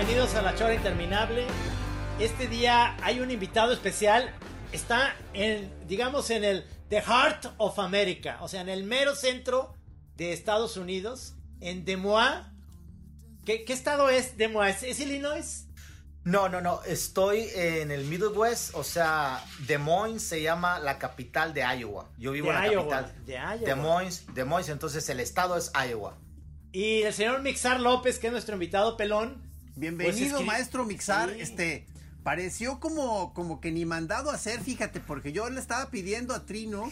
[0.00, 1.44] Bienvenidos a La Chora Interminable.
[2.18, 4.34] Este día hay un invitado especial.
[4.72, 9.74] Está en, digamos, en el The Heart of America, o sea, en el mero centro
[10.16, 12.46] de Estados Unidos, en Des Moines.
[13.44, 14.82] ¿Qué, qué estado es Des Moines?
[14.84, 15.66] ¿Es Illinois?
[16.24, 16.82] No, no, no.
[16.84, 22.08] Estoy en el Midwest, o sea, Des Moines se llama la capital de Iowa.
[22.16, 23.26] Yo vivo De en la Iowa, capital.
[23.26, 23.56] de Iowa.
[23.58, 26.16] Des Moines, Des Moines, entonces el estado es Iowa.
[26.72, 29.49] Y el señor Mixar López, que es nuestro invitado pelón.
[29.76, 31.30] Bienvenido, Pues escri- maestro Mixar.
[31.30, 31.40] Sí.
[31.40, 31.86] Este,
[32.22, 36.44] pareció como, como que ni mandado a hacer, fíjate, porque yo le estaba pidiendo a
[36.46, 36.90] Trino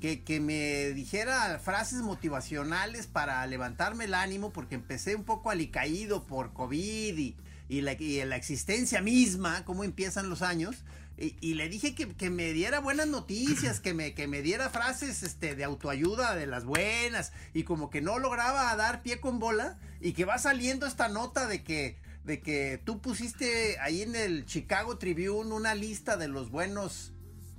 [0.00, 6.24] que, que me dijera frases motivacionales para levantarme el ánimo, porque empecé un poco alicaído
[6.26, 7.36] por COVID y,
[7.68, 10.76] y la, y la existencia misma, cómo empiezan los años.
[11.20, 14.70] Y, y le dije que, que me diera buenas noticias, que me, que me diera
[14.70, 19.40] frases este, de autoayuda de las buenas, y como que no lograba dar pie con
[19.40, 24.14] bola, y que va saliendo esta nota de que, de que tú pusiste ahí en
[24.14, 27.12] el Chicago Tribune una lista de los buenos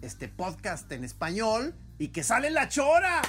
[0.03, 3.21] este, podcast en español, y que sale la chora.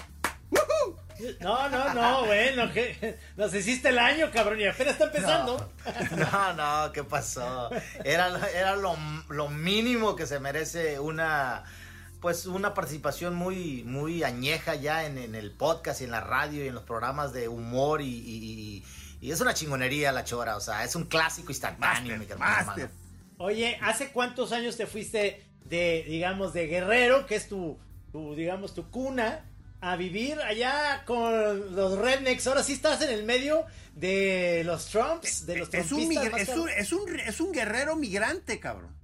[0.51, 0.97] ¡Woohoo!
[1.41, 5.73] No, no, no, bueno, que nos hiciste el año, cabrón, y apenas está empezando.
[6.17, 7.71] No, no, ¿qué pasó?
[8.05, 8.95] Era, era lo,
[9.31, 11.65] lo mínimo que se merece una
[12.21, 16.63] pues una participación muy muy añeja ya en, en el podcast y en la radio
[16.63, 18.45] y en los programas de humor y, y-
[18.77, 18.85] y
[19.23, 22.75] es una chingonería la chora, o sea, es un clásico instantáneo, mi hermano.
[23.39, 27.79] Oye, ¿hace cuántos años te fuiste de, digamos, de Guerrero, que es tu,
[28.13, 29.45] tu, digamos, tu cuna,
[29.81, 32.47] a vivir allá con los rednecks?
[32.47, 33.65] Ahora sí estás en el medio
[33.95, 38.61] de los Trumps, de los Es un, es, un, es, un, es un guerrero migrante,
[38.61, 39.01] cabrón.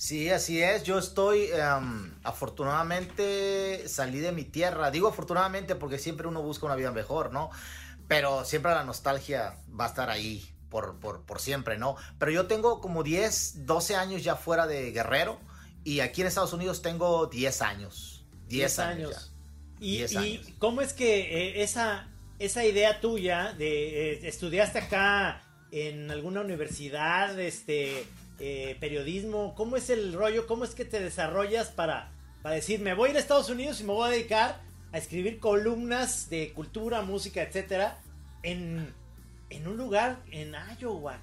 [0.00, 0.84] Sí, así es.
[0.84, 4.90] Yo estoy, em, afortunadamente, salí de mi tierra.
[4.90, 7.50] Digo afortunadamente porque siempre uno busca una vida mejor, ¿no?
[8.10, 11.94] Pero siempre la nostalgia va a estar ahí por, por, por siempre, ¿no?
[12.18, 15.38] Pero yo tengo como 10, 12 años ya fuera de Guerrero
[15.84, 18.24] y aquí en Estados Unidos tengo 10 años.
[18.48, 19.32] 10 años.
[19.78, 19.86] ya.
[19.86, 20.46] ¿Y, 10 y años.
[20.58, 22.08] cómo es que eh, esa,
[22.40, 28.04] esa idea tuya de eh, estudiaste acá en alguna universidad, este
[28.40, 32.10] eh, periodismo, cómo es el rollo, cómo es que te desarrollas para,
[32.42, 34.98] para decir me voy a ir a Estados Unidos y me voy a dedicar a
[34.98, 37.98] escribir columnas de cultura, música, etcétera,
[38.42, 38.92] en,
[39.50, 41.18] en un lugar en Iowa?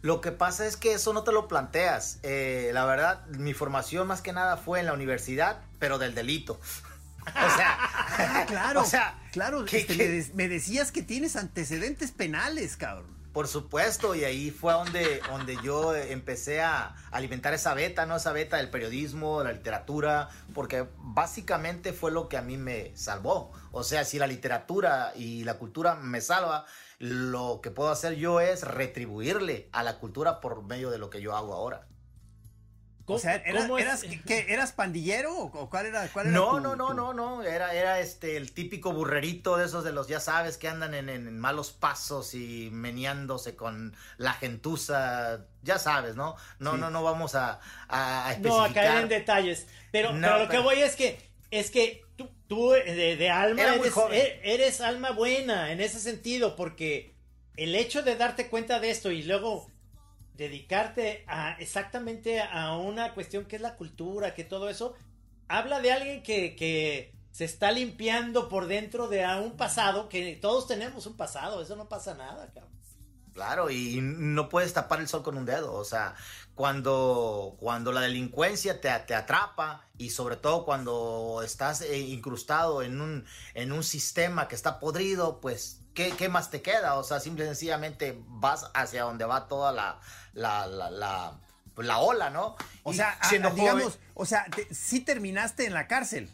[0.00, 2.20] Lo que pasa es que eso no te lo planteas.
[2.22, 6.60] Eh, la verdad, mi formación más que nada fue en la universidad, pero del delito.
[7.26, 8.80] o sea, Ah, claro.
[8.82, 13.17] o sea, claro, que- este, Me, de- me decías que tienes antecedentes penales, cabrón.
[13.32, 18.16] Por supuesto, y ahí fue donde, donde yo empecé a alimentar esa beta, ¿no?
[18.16, 22.96] Esa beta del periodismo, de la literatura, porque básicamente fue lo que a mí me
[22.96, 23.52] salvó.
[23.70, 26.64] O sea, si la literatura y la cultura me salva,
[26.98, 31.20] lo que puedo hacer yo es retribuirle a la cultura por medio de lo que
[31.20, 31.87] yo hago ahora.
[33.08, 36.36] ¿Cómo- O sea, ¿era- cómo es- eras, ¿qué, ¿eras pandillero o, cuál era, cuál era
[36.36, 39.82] No, tu- no, no, tu- no, no, era, era este el típico burrerito de esos
[39.82, 45.46] de los, ya sabes, que andan en, en malos pasos y meneándose con la gentuza,
[45.62, 46.36] ya sabes, ¿no?
[46.58, 46.80] No, Sí.
[46.80, 49.66] no, no vamos a, a, No, a caer en detalles.
[49.90, 51.18] Pero, No, pero lo que voy es que
[51.50, 54.20] es que tú, tú de, de alma eres, joven.
[54.20, 57.14] e- eres alma buena en ese sentido, porque
[57.56, 59.70] el hecho de darte cuenta de esto y luego
[60.38, 64.94] dedicarte a exactamente a una cuestión que es la cultura, que todo eso,
[65.48, 70.66] habla de alguien que, que se está limpiando por dentro de un pasado, que todos
[70.66, 72.78] tenemos un pasado, eso no pasa nada, cabrón.
[73.34, 75.72] Claro, y no puedes tapar el sol con un dedo.
[75.74, 76.16] O sea,
[76.56, 83.00] cuando, cuando la delincuencia te, te atrapa y sobre todo cuando estás eh, incrustado en
[83.00, 83.24] un,
[83.54, 86.94] en un sistema que está podrido, pues, ¿qué, qué más te queda?
[86.94, 89.98] O sea, simple y sencillamente vas hacia donde va toda la,
[90.32, 91.40] la, la, la,
[91.76, 92.54] la ola, ¿no?
[92.84, 95.88] O Y sea, a- siendo a- digamos, joven- o sea, te- sí terminaste en la
[95.88, 96.30] cárcel.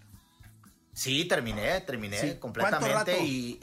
[0.92, 2.26] Sí, terminé, terminé Sí.
[2.38, 3.58] ¿Cuánto completamente y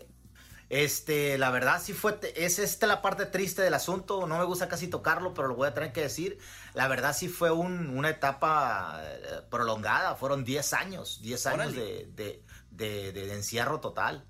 [0.69, 4.69] Este, la verdad sí fue, es esta la parte triste del asunto, no me gusta
[4.69, 6.39] casi tocarlo, pero lo voy a tener que decir.
[6.73, 12.09] La verdad sí fue un- una etapa eh, prolongada, fueron 10 años, 10 años de-
[12.71, 14.25] de- de encierro total.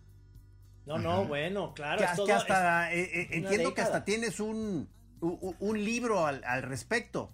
[0.86, 2.00] No, no, bueno, claro.
[2.00, 4.90] Que, es que todo- hasta, eh, eh, entiendo que hasta tienes un,
[5.22, 7.34] un, un libro al, al respecto.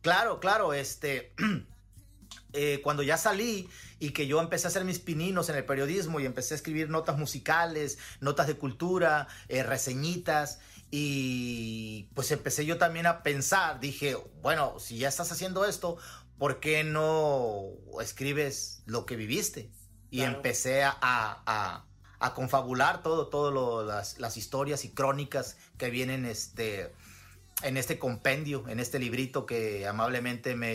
[0.00, 1.32] Claro, claro, este,
[2.52, 3.68] eh, cuando ya salí
[4.00, 6.90] y que yo empecé a hacer mis pininos en el periodismo y empecé a escribir
[6.90, 10.58] notas musicales, notas de cultura, eh, reseñitas,
[10.90, 15.96] y pues empecé yo también a pensar, dije, bueno, si ya estás haciendo esto,
[16.36, 17.68] ¿por qué no
[18.02, 19.70] escribes lo que viviste?
[20.10, 20.36] Y Claro.
[20.36, 21.86] empecé a, a- a-
[22.22, 26.92] a confabular todo, todo las, las historias y crónicas que vienen este,
[27.62, 30.70] en este compendio, en este librito que amablemente me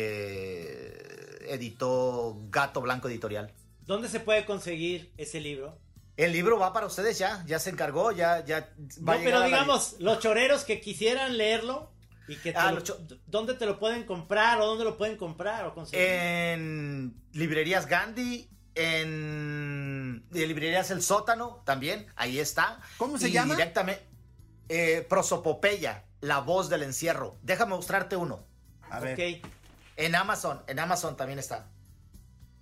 [1.52, 3.54] editó Gato Blanco Editorial.
[3.86, 5.78] ¿Dónde se puede conseguir ese libro?
[6.18, 9.40] El libro va para ustedes ya, ya se encargó, ya, ya No, va pero a
[9.42, 11.92] la- digamos, los choreros que quisieran leerlo
[12.28, 14.98] y que te Ah, lo- los cho- ¿dónde te lo pueden comprar o dónde lo
[14.98, 16.04] pueden comprar o conseguir?
[16.06, 22.80] en librerías Gandhi, en, librerías El Sótano también, ahí está.
[22.98, 23.56] ¿Cómo se Y llama?
[23.56, 24.04] Directamente,
[24.70, 27.38] eh, Prosopopeya, la voz del encierro.
[27.44, 28.46] Déjame mostrarte uno.
[28.90, 29.14] A ver.
[29.42, 29.48] Ok.
[29.98, 31.68] En Amazon, en Amazon también está.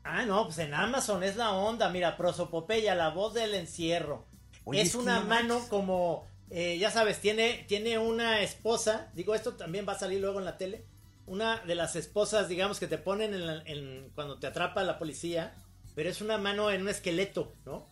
[0.03, 1.89] Ah, no, pues en Amazon es la onda.
[1.89, 4.25] Mira, Prosopopeya, la voz del encierro.
[4.63, 5.69] Oye, es una no mano manches.
[5.69, 9.09] como, eh, ya sabes, tiene, tiene una esposa.
[9.13, 10.85] Digo, esto también va a salir luego en la tele.
[11.27, 14.99] Una de las esposas, digamos, que te ponen en, la- en- cuando te atrapa la
[14.99, 15.53] policía.
[15.95, 17.87] Pero es una mano en un esqueleto, ¿no?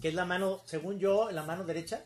[0.00, 2.04] Que es la mano, según yo, la mano derecha.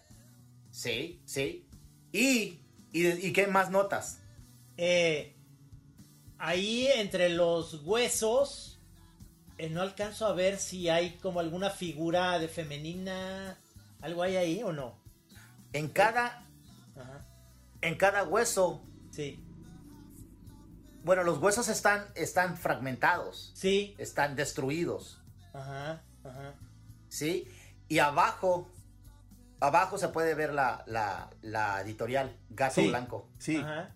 [0.71, 1.67] Sí, sí.
[2.13, 2.61] ¿Y,
[2.93, 4.21] y, y qué más notas?
[4.77, 5.35] Eh,
[6.39, 8.81] ahí entre los huesos,
[9.59, 13.59] eh, no alcanzo a ver si hay como alguna figura de femenina.
[14.01, 14.99] ¿Algo hay ahí o no?
[15.73, 16.47] En cada,
[16.97, 17.27] Ajá.
[17.81, 19.45] en cada hueso, Sí.
[21.05, 23.95] Bueno, los huesos están, están fragmentados, Sí.
[23.99, 25.21] están destruidos,
[25.53, 26.03] Ajá.
[26.25, 26.55] Ajá.
[27.09, 27.49] ¿sí?
[27.89, 28.69] Y abajo,
[29.61, 32.89] abajo se puede ver la, la, la editorial, Gato Sí.
[32.89, 33.29] Blanco.
[33.39, 33.57] Sí.
[33.57, 33.95] Ajá.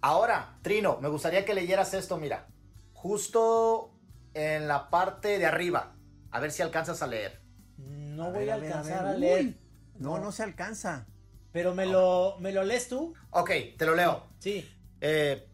[0.00, 2.46] Ahora, Trino, me gustaría que leyeras esto, mira,
[2.94, 3.92] justo
[4.34, 5.94] en la parte de arriba,
[6.30, 7.40] a ver si alcanzas a leer.
[7.76, 9.14] No A voy ver, a, a ver, a alcanzar ver.
[9.14, 9.58] a leer.
[9.98, 11.06] No, no se alcanza.
[11.52, 13.12] Pero me lo, me lo lees tú.
[13.30, 14.26] Ok, te lo leo.
[14.38, 14.68] Sí.
[15.00, 15.48] Eh,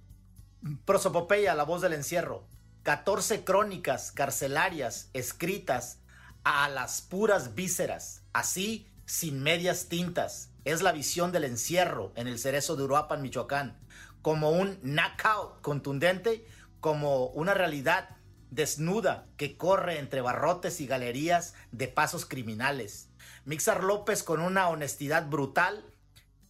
[0.84, 2.46] Prosopopeya, la voz del encierro.
[2.82, 5.98] 14 crónicas carcelarias escritas
[6.44, 10.50] a las puras vísceras, así sin medias tintas.
[10.64, 13.80] Es la visión del encierro en el cerezo de Uruapan, Michoacán,
[14.22, 16.46] como un knockout contundente,
[16.80, 18.16] como una realidad
[18.50, 23.08] desnuda que corre entre barrotes y galerías de pasos criminales.
[23.44, 25.84] Mixar López con una honestidad brutal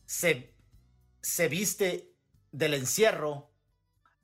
[0.04, 0.54] se,
[1.22, 2.14] se viste
[2.52, 3.50] del encierro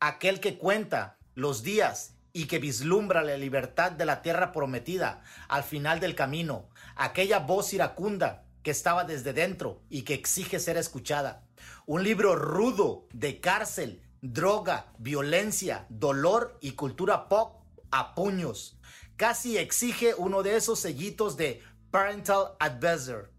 [0.08, 5.62] aquel que cuenta los días y que vislumbra la libertad de la tierra prometida al
[5.62, 11.44] final del camino, aquella voz iracunda que estaba desde dentro y que exige ser escuchada.
[11.86, 18.78] Un libro rudo de cárcel, droga, violencia, dolor y cultura pop a puños.
[19.16, 21.62] Casi exige uno de esos sellitos de
[21.92, 23.30] Parental Advisor.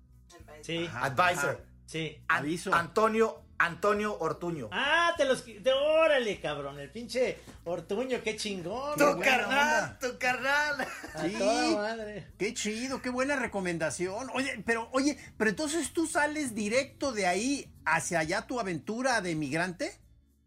[0.62, 0.86] Sí.
[0.86, 1.06] Ajá.
[1.06, 1.66] Advisor.
[1.88, 2.24] Sí.
[2.28, 2.74] An- Aviso.
[2.74, 4.70] Antonio, Antonio Ortuño.
[4.72, 5.44] Ah, te los...
[5.46, 6.80] Te, órale, cabrón.
[6.80, 8.98] El pinche Ortuño, qué chingón.
[8.98, 10.00] Tu carnal, onda.
[10.00, 10.82] tu carnal.
[11.16, 11.36] A Sí.
[11.38, 12.28] toda madre.
[12.38, 14.30] Qué chido, qué buena recomendación.
[14.34, 19.36] Oye, pero, oye, pero entonces tú sales directo de ahí hacia allá tu aventura de
[19.36, 20.00] migrante.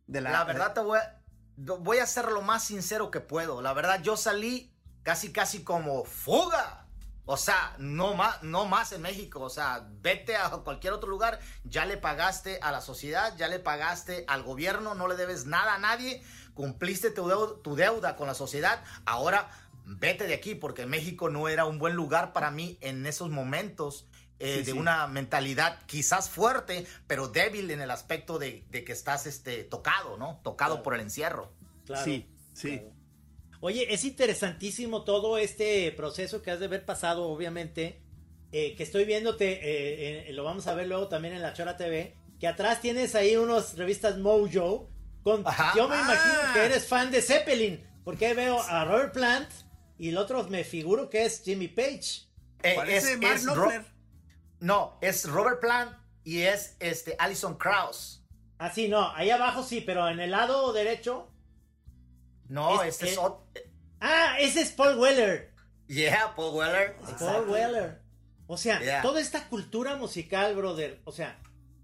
[0.06, 1.20] De la, La verdad te voy a,
[1.56, 3.62] voy a ser lo más sincero que puedo.
[3.62, 6.86] La verdad yo salí casi casi como fuga.
[7.28, 9.40] O sea, no más, no más en México.
[9.40, 11.40] O sea, vete a cualquier otro lugar.
[11.64, 15.75] Ya le pagaste a la sociedad, ya le pagaste al gobierno, no le debes nada
[15.75, 16.23] a nadie.
[16.54, 18.83] Cumpliste tu deuda, tu deuda con la sociedad.
[19.04, 19.50] Ahora
[19.85, 24.06] vete de aquí porque México no era un buen lugar para mí en esos momentos.
[24.38, 24.78] eh, Sí, de sí.
[24.78, 30.18] una mentalidad quizás fuerte, pero débil en el aspecto de, de que estás este, tocado,
[30.18, 30.40] ¿no?
[30.45, 30.83] Tocado Claro.
[30.83, 31.52] por el encierro.
[31.87, 32.04] Claro.
[32.04, 32.78] Sí, sí.
[32.80, 32.96] Claro.
[33.61, 38.03] Oye, es interesantísimo todo este proceso que has de haber pasado, obviamente.
[38.53, 41.77] eh, que estoy viéndote, eh, eh, lo vamos a ver luego también en la Chora
[41.77, 42.15] TV.
[42.41, 44.89] Que atrás tienes ahí unos revistas Mojo.
[45.25, 45.73] Con, Ajá.
[45.77, 46.51] yo me imagino Ah.
[46.55, 47.85] que eres fan de Zeppelin.
[48.05, 49.51] Porque ahí veo a Robert Plant.
[49.99, 52.23] Y el otro me figuro que es Jimmy Page.
[52.63, 53.47] Eh, Parece es- Mark es.
[53.47, 53.73] Ro-
[54.61, 55.93] no, es Robert Plant
[56.25, 58.23] y es este Alison Krauss.
[58.59, 61.29] Ah, sí, no, ahí abajo sí, pero en el lado derecho.
[62.49, 63.17] No, Es- este es...
[63.17, 63.41] eh, ot-
[64.00, 65.53] Ah, ese es Paul Weller.
[65.88, 66.97] Yeah, Paul Weller.
[67.19, 67.49] Paul.
[67.49, 68.00] Weller.
[68.47, 69.03] O sea, Yeah.
[69.03, 71.00] toda esta cultura musical, brother.
[71.05, 71.38] O sea,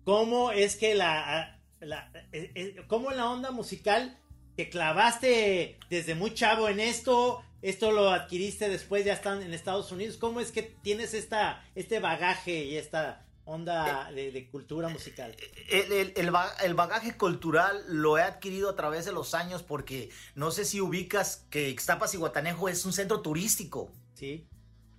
[0.04, 1.58] ¿cómo es que la.
[1.80, 4.18] la eh, eh, ¿Cómo la onda musical
[4.56, 7.42] te clavaste desde muy chavo en esto?
[7.62, 10.16] Esto lo adquiriste después, ya están en Estados Unidos.
[10.16, 15.34] ¿Cómo es que tienes esta, este bagaje y esta onda de, de cultura musical?
[15.70, 16.30] El, el- el
[16.64, 20.80] el bagaje cultural lo he adquirido a través de los años porque no sé si
[20.80, 23.90] ubicas que Ixtapas y Guatanejo es un centro turístico.
[24.14, 24.46] ¿Sí?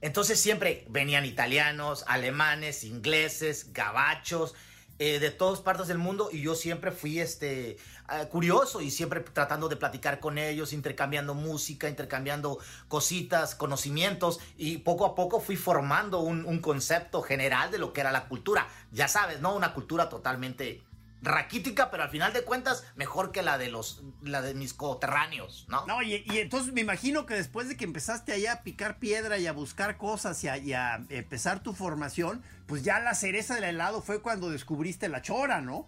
[0.02, 4.54] Entonces siempre venían italianos, alemanes, ingleses, gabachos,
[5.00, 9.22] eh, de todas partes del mundo y yo siempre fui este ah, curioso y siempre
[9.22, 15.56] tratando de platicar con ellos, intercambiando música, intercambiando cositas, conocimientos y poco a poco fui
[15.56, 18.68] formando un, concepto general de lo que era la cultura.
[18.92, 19.56] Ya sabes, ¿no?
[19.56, 20.82] Una cultura totalmente
[21.22, 25.66] raquítica, pero al final de cuentas mejor que la de los la de mis coterráneos,
[25.70, 25.86] ¿no?
[25.86, 29.48] No, y, entonces me imagino que después de que empezaste allá a picar piedra y
[29.48, 34.22] a buscar cosas y a empezar tu formación, pues ya la cereza del helado fue
[34.22, 35.88] cuando descubriste la chora, ¿no?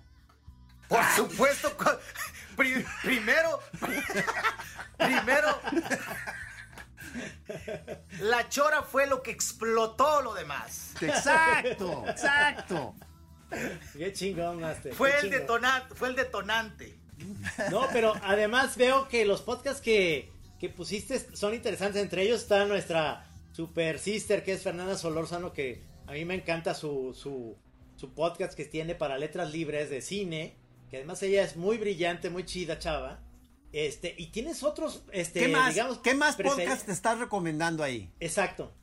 [0.87, 1.75] Por supuesto,
[2.57, 3.59] pri- primero,
[4.97, 5.59] primero,
[8.19, 10.93] la chora fue lo que explotó lo demás.
[11.01, 12.95] Exacto, exacto.
[13.97, 14.93] Qué chingón, Master.
[14.93, 15.39] Fue qué el chingón.
[15.39, 16.99] detonante, fue el detonante.
[17.71, 22.01] No, pero además veo que los podcasts que, que pusiste son interesantes.
[22.01, 26.73] Entre ellos está nuestra super sister, que es Fernanda Solórzano, que a mí me encanta
[26.73, 27.55] su, su,
[27.95, 30.57] su podcast que tiene para letras libres de cine.
[30.89, 33.19] Que además ella es muy brillante, muy chida, chava.
[33.71, 38.09] Este, y tienes otros, este, ¿Qué más, digamos, ¿qué más podcast te estás recomendando ahí?
[38.21, 38.73] Exacto.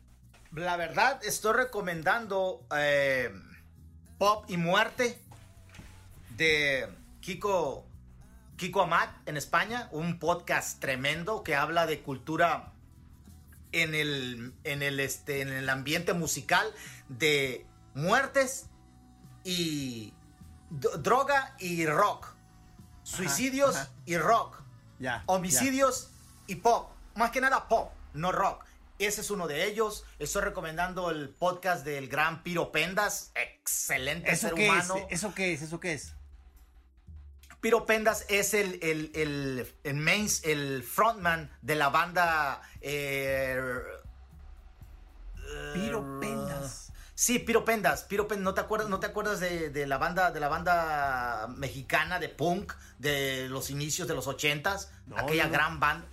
[0.53, 3.31] La verdad, estoy recomendando eh,
[4.19, 5.19] Pop y Muerte
[6.37, 6.89] de
[7.21, 7.87] Kiko,
[8.57, 12.75] Kiko Amat en España, un podcast tremendo que habla de cultura
[13.73, 16.67] en el, en el, este, en el ambiente musical
[17.09, 18.67] de muertes
[19.45, 20.13] y
[20.79, 22.27] droga y rock,
[23.03, 23.91] suicidios ajá.
[24.07, 24.63] y rock.
[25.27, 26.11] Homicidios
[26.47, 26.91] y pop.
[27.15, 28.65] Más que nada pop, no rock.
[28.99, 30.05] Ese es uno de ellos.
[30.19, 33.33] Estoy recomendando el podcast del gran Piro Pendas.
[33.35, 34.31] Excelente.
[34.31, 34.97] ¿Eso ser qué humano.
[34.97, 35.07] es?
[35.11, 35.63] ¿Eso qué es?
[35.63, 36.15] ¿Eso qué es?
[37.61, 42.63] Piro Pendas es el, el, el, el main, el frontman de la banda.
[42.81, 43.61] eh,
[45.75, 46.22] Piro Pendas.
[47.23, 48.03] Sí, Piro Pendas.
[48.03, 51.47] Piro Pendas, ¿no te acuerdas, no te acuerdas de, de la banda de la banda
[51.57, 54.91] mexicana de punk de los inicios de los ochentas?
[55.07, 55.55] No, Aquella no, no.
[55.55, 56.09] gran banda.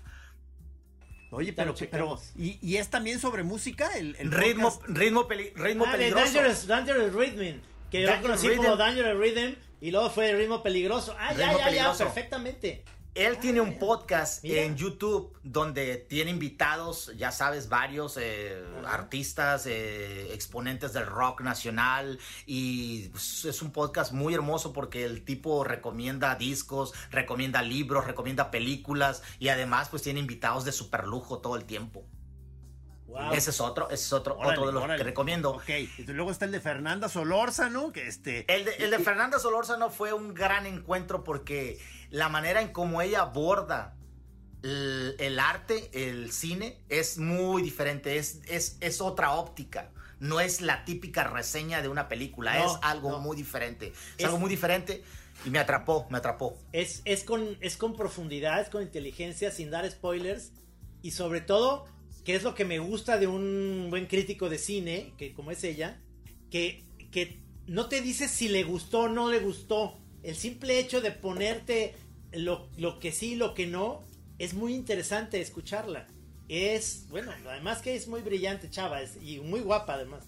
[1.31, 2.21] Oye, pero, pero.
[2.35, 3.89] ¿y, y es también sobre música?
[3.97, 4.97] El, el Ritmo, podcast?
[4.97, 6.25] ritmo, peli- ritmo Ah, de peligroso.
[6.25, 7.59] Dangerous, Dangerous Rhythm.
[7.89, 8.77] Que yo lo Dangerous conocí como Rhythm.
[8.77, 9.55] Dangerous Rhythm.
[9.81, 11.15] Y luego fue Ritmo Peligroso.
[11.17, 11.97] Ah, ya, ya, Peligroso.
[11.99, 12.83] ya, perfectamente.
[13.15, 14.61] Él tiene un podcast Mira.
[14.61, 22.19] en YouTube donde tiene invitados, ya sabes, varios eh, artistas, eh, exponentes del rock nacional
[22.45, 28.51] y pues, es un podcast muy hermoso porque el tipo recomienda discos, recomienda libros, recomienda
[28.51, 32.05] películas y además pues tiene invitados de super lujo todo el tiempo.
[33.09, 33.33] Wow.
[33.33, 34.97] Ese es otro, ese es otro, Órale, otro de los órale.
[34.99, 35.51] que recomiendo.
[35.51, 38.45] Ok, y luego está el de Fernanda Solórzano, que este...
[38.53, 41.79] El de, el de Fernanda Solórzano fue un gran encuentro porque
[42.11, 43.95] la manera en cómo ella aborda
[44.63, 49.89] el, el arte, el cine, es muy diferente, es, es, es otra óptica.
[50.19, 53.19] No es la típica reseña de una película, No, es algo no.
[53.19, 53.87] muy diferente.
[53.87, 55.01] Es, Es- algo muy diferente
[55.45, 56.57] y me atrapó, me atrapó.
[56.73, 60.51] Es, es, con, es con profundidad, es con inteligencia, sin dar spoilers.
[61.01, 61.85] Y sobre todo,
[62.29, 65.63] que es lo que me gusta de un buen crítico de cine, que como es
[65.63, 65.99] ella,
[66.51, 69.97] que, que no te dice si le gustó o no le gustó.
[70.21, 71.95] El simple hecho de ponerte
[72.31, 74.03] lo, lo que sí y lo que no,
[74.37, 76.05] es muy interesante escucharla.
[76.49, 80.23] Es, bueno, además que es muy brillante, chava, es- y muy guapa además.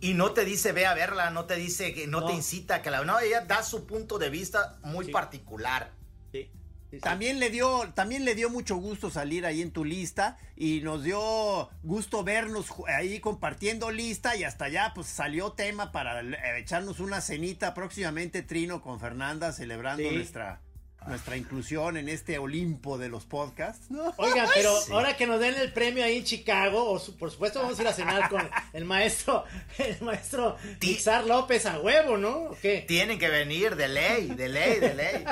[0.00, 2.28] Y no te dice ve a verla, no te dice que no, No.
[2.28, 5.12] te incita a que la no, ella da su punto de vista muy Sí.
[5.12, 5.92] particular.
[6.32, 6.48] Sí,
[6.96, 7.00] sí.
[7.00, 11.02] También le dio, también le dio mucho gusto salir ahí en tu lista y nos
[11.04, 17.00] dio gusto vernos ahí compartiendo lista y hasta allá pues salió tema para eh, echarnos
[17.00, 20.14] una cenita próximamente Trino con Fernanda celebrando Sí.
[20.14, 20.60] nuestra
[21.06, 23.92] nuestra inclusión en este Olimpo de los podcasts.
[23.92, 24.12] ¿no?
[24.16, 27.62] Oigan, pero ahora que nos den el premio ahí en Chicago, o su- por supuesto
[27.62, 29.44] vamos a ir a cenar con el maestro,
[29.78, 32.36] el maestro Ti- Tixar López a huevo, ¿no?
[32.50, 32.84] ¿O qué?
[32.88, 35.24] Tienen que venir de ley, de ley, de ley.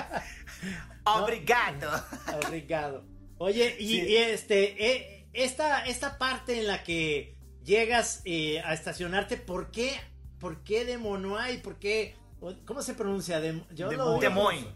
[1.05, 1.91] Obrigado.
[2.47, 3.05] Obrigado.
[3.39, 4.01] Oye, y, Sí.
[4.09, 10.01] y este, eh, esta, esta parte en la que llegas eh, a estacionarte, ¿por qué?
[10.39, 11.63] ¿Por qué de Monoay?
[11.63, 12.17] ¿Por qué?
[12.67, 13.41] ¿Cómo se pronuncia?
[13.41, 14.67] De, yo Des lo Moines.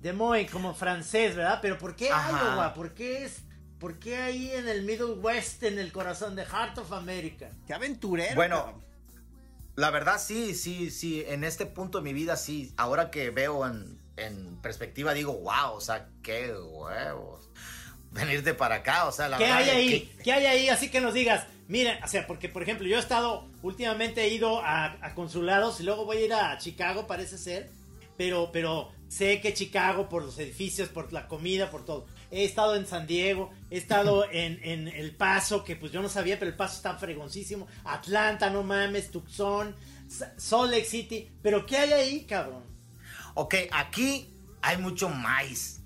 [0.00, 1.60] Des Moines, como francés, ¿verdad?
[1.62, 2.54] Pero ¿por qué Ajá.
[2.54, 2.74] Iowa?
[2.74, 3.42] ¿Por qué es
[3.78, 7.50] ¿por qué ahí en el Middle West, en el corazón de Heart of America?
[7.66, 8.36] Qué aventurero.
[8.36, 8.84] Bueno, cabrón.
[9.74, 13.66] La verdad sí, sí, sí, en este punto de mi vida sí, ahora que veo
[13.66, 17.48] en, en perspectiva digo, wow, o sea, qué huevos.
[18.10, 19.88] Venirte para acá, o sea, la ¿Qué verdad hay ahí?
[20.00, 20.68] que- ¿Qué hay ahí?
[20.68, 24.28] Así que nos digas, mira, o sea, porque por ejemplo, yo he estado, últimamente he
[24.28, 27.70] ido a, a consulados y luego voy a ir a Chicago, parece ser,
[28.18, 32.06] pero, pero sé que Chicago, por los edificios, por la comida, por todo.
[32.30, 36.10] He estado en San Diego, he estado en, en El Paso, que pues yo no
[36.10, 37.66] sabía, pero El Paso está fregoncísimo.
[37.84, 39.74] Atlanta, no mames, Tucson,
[40.06, 41.30] Sa- Salt Lake City.
[41.42, 42.62] Pero ¿qué hay ahí, cabrón?
[43.34, 45.80] Ok, aquí hay mucho maíz.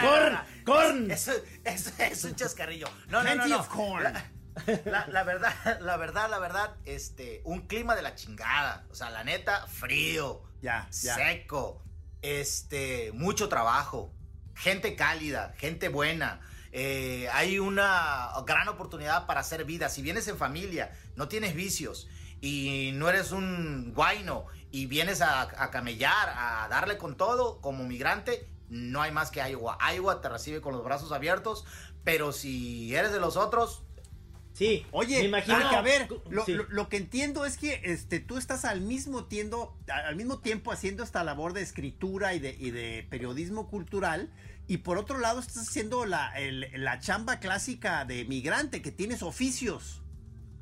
[0.00, 1.10] Corn, corn.
[1.10, 2.86] Es un chascarrillo.
[3.08, 3.58] No, no, no, no.
[3.60, 4.02] of corn.
[4.04, 8.86] La, la- la verdad, la verdad, la verdad, este, un clima de la chingada.
[8.90, 11.14] O sea, la neta, frío, Ya, ya.
[11.16, 11.82] seco,
[12.22, 14.14] este, mucho trabajo,
[14.54, 16.40] gente cálida, gente buena.
[16.76, 19.88] eh, hay una gran oportunidad para hacer vida.
[19.88, 22.08] Si vienes en familia, no tienes vicios
[22.40, 27.84] y no eres un guayno y vienes a, a camellar, a darle con todo como
[27.84, 29.78] migrante, no hay más que Iowa.
[29.94, 31.64] Iowa te recibe con los brazos abiertos,
[32.02, 33.82] pero si eres de los otros,
[34.52, 35.58] Sí, Oye, me imagino.
[35.60, 36.52] porque, a ver, lo, Sí.
[36.54, 40.70] lo- lo que entiendo es que este, tú estás al mismo, tiempo, al mismo tiempo
[40.70, 44.32] haciendo esta labor de escritura y de, y de periodismo cultural,
[44.68, 49.24] y por otro lado estás haciendo la, el- la chamba clásica de migrante, que tienes
[49.24, 50.02] oficios.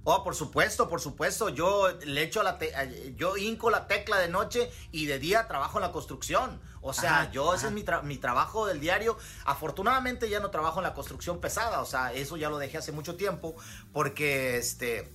[0.05, 1.49] Oh, por supuesto, por supuesto.
[1.49, 5.79] Yo le echo la te- yo hinco la tecla de noche y de día trabajo
[5.79, 6.61] en la construcción.
[6.81, 9.17] O sea, Ajá, yo ese es mi, tra- mi trabajo del diario.
[9.45, 11.81] Afortunadamente ya no trabajo en la construcción pesada.
[11.81, 13.55] O sea, eso ya lo dejé hace mucho tiempo
[13.93, 15.13] porque este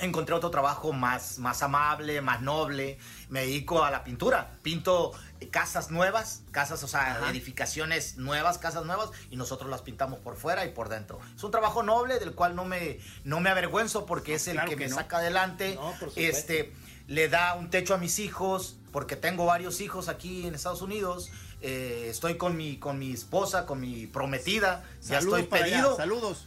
[0.00, 2.98] encontré otro trabajo más, más amable, más noble.
[3.28, 4.52] Me dedico a la pintura.
[4.62, 5.12] Pinto
[5.50, 7.30] casas nuevas, casas, o sea, Ajá.
[7.30, 11.18] edificaciones nuevas, casas nuevas, y nosotros las pintamos por fuera y por dentro.
[11.36, 14.70] Es un trabajo noble del cual no me, no me avergüenzo porque es el Claro
[14.70, 14.96] que, que me no.
[14.96, 15.74] saca adelante.
[15.76, 16.20] No, por supuesto.
[16.20, 16.72] este
[17.08, 21.30] le da un techo a mis hijos, porque tengo varios hijos aquí en Estados Unidos.
[21.60, 24.84] Eh, estoy con mi, con mi esposa, con mi prometida.
[25.02, 25.96] Ya Saludos estoy allá, pedido.
[25.96, 26.46] saludos.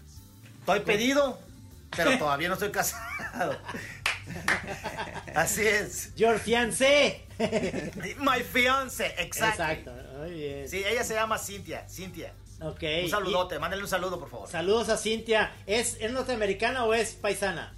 [0.59, 1.39] Estoy pedido,
[1.95, 3.57] pero todavía no estoy casado.
[5.35, 6.13] Así es.
[6.15, 7.25] Your fiancé.
[8.19, 9.63] My fiance, exacto.
[9.63, 10.69] Exacto, muy bien.
[10.69, 12.33] Sí, ella se llama Cintia, Cintia.
[12.61, 12.83] Ok.
[13.03, 14.47] Un saludote, mándale un saludo, por favor.
[14.47, 15.53] Y saludos a Cintia.
[15.65, 17.75] ¿Es, ¿Es norteamericana o es paisana?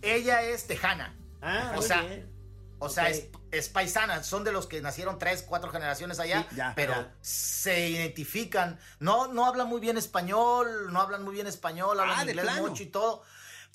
[0.00, 1.14] Ella es tejana.
[1.40, 2.30] Ah, O muy sea, bien.
[2.78, 6.56] O sea, es, es paisana, son de los que nacieron tres, cuatro generaciones allá, Sí,
[6.56, 7.12] ya, pero ya.
[7.20, 8.76] se identifican.
[8.98, 12.82] No, no hablan muy bien español, no hablan muy bien español, hablan Ah, inglés mucho
[12.82, 13.22] y todo,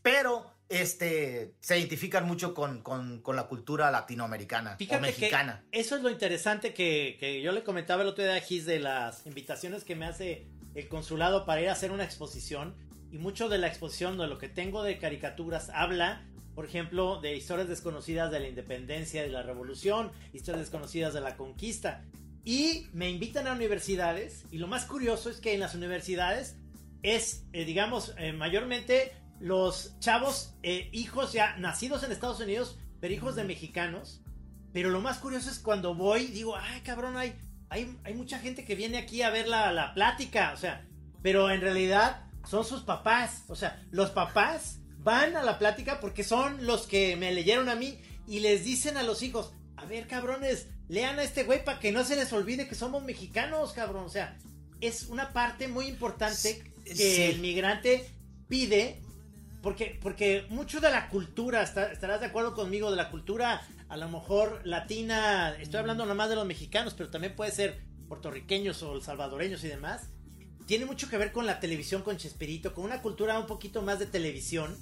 [0.02, 5.64] pero este se identifican mucho con, con- con la cultura latinoamericana o Fíjate mexicana.
[5.72, 8.66] que eso es lo interesante que, que yo le comentaba el otro día a Gis
[8.66, 12.76] de las invitaciones que me hace el consulado para ir a hacer una exposición.
[13.12, 17.38] Y mucho de la exposición, de lo que tengo de caricaturas, habla, por ejemplo, de
[17.38, 22.04] historias desconocidas de la independencia y la revolución, historias desconocidas de la conquista.
[22.44, 24.44] Y me invitan a universidades.
[24.52, 26.58] Y lo más curioso es que en las universidades
[27.02, 33.14] es, eh, digamos, eh, mayormente los chavos, eh, hijos ya nacidos en Estados Unidos, pero
[33.14, 34.22] hijos de mexicanos.
[34.74, 37.36] Pero lo más curioso es cuando voy, digo, ay cabrón, hay,
[37.70, 40.86] hay, hay mucha gente que viene aquí a ver la, la plática, o sea,
[41.22, 46.24] pero en realidad son sus papás, o sea, los papás van a la plática porque
[46.24, 50.08] son los que me leyeron a mí y les dicen a los hijos, a ver
[50.08, 54.06] cabrones, lean a este güey para que no se les olvide que somos mexicanos, cabrón,
[54.06, 54.38] o sea,
[54.82, 57.22] es una parte muy importante que Sí.
[57.24, 58.08] el migrante
[58.48, 59.02] pide
[59.68, 63.98] porque, porque mucho de la cultura, está- estarás de acuerdo conmigo, de la cultura a
[63.98, 68.82] lo mejor latina, estoy hablando nada más de los mexicanos, pero también puede ser puertorriqueños
[68.82, 70.04] o salvadoreños y demás,
[70.68, 74.00] tiene mucho que ver con la televisión, con Chespirito, con una cultura un poquito más
[74.00, 74.74] de televisión.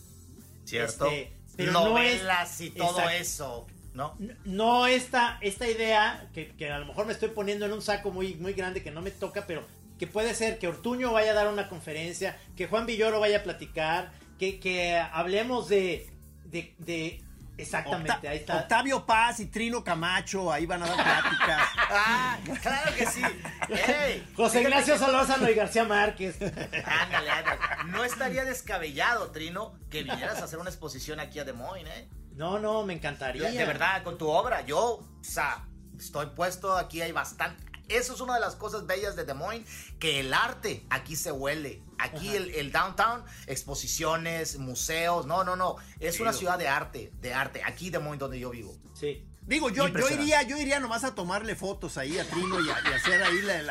[0.66, 1.08] ¿Cierto?
[1.08, 3.10] Este, pero no es- Novelas y todo Exacto.
[3.10, 4.16] eso, ¿no?
[4.46, 8.12] No esta, esta idea, que, que a lo mejor me estoy poniendo en un saco
[8.12, 9.64] muy, muy grande que no me toca, pero
[9.98, 13.44] que puede ser que Ortuño vaya a dar una conferencia, que Juan Villoro vaya a
[13.44, 16.10] platicar, que, que hablemos de,
[16.46, 17.24] de, de-
[17.58, 18.58] exactamente, Octa- ahí está.
[18.58, 21.62] Octavio Paz y Trino Camacho, ahí van a dar pláticas.
[21.98, 23.22] Ah, claro que sí.
[23.70, 26.36] Ey, José Ignacio que- Solórzano y García Márquez.
[26.42, 27.60] Ándale, ándale.
[27.88, 32.10] No estaría descabellado, Trino, que vinieras a hacer una exposición aquí a Des Moines, ¿eh?
[32.36, 33.50] No, no, me encantaría.
[33.50, 34.62] De verdad, con tu obra.
[34.66, 35.66] Yo, o sea,
[35.98, 37.64] estoy puesto aquí, hay bastante.
[37.88, 39.68] Eso es una de las cosas bellas de Des Moines,
[40.00, 41.82] que el arte aquí se huele.
[42.00, 45.76] Aquí el, el downtown, exposiciones, museos, no, no, no.
[46.00, 47.62] Es una ciudad de arte, de arte.
[47.64, 48.76] Aquí Des Moines donde yo vivo.
[48.94, 49.24] Sí.
[49.42, 52.82] Digo, yo, yo iría, yo iría nomás a tomarle fotos ahí a Trino y, a-
[52.90, 53.62] y hacer ahí la,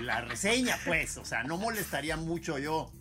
[0.00, 1.16] la- reseña, pues.
[1.16, 2.92] O sea, no molestaría mucho yo.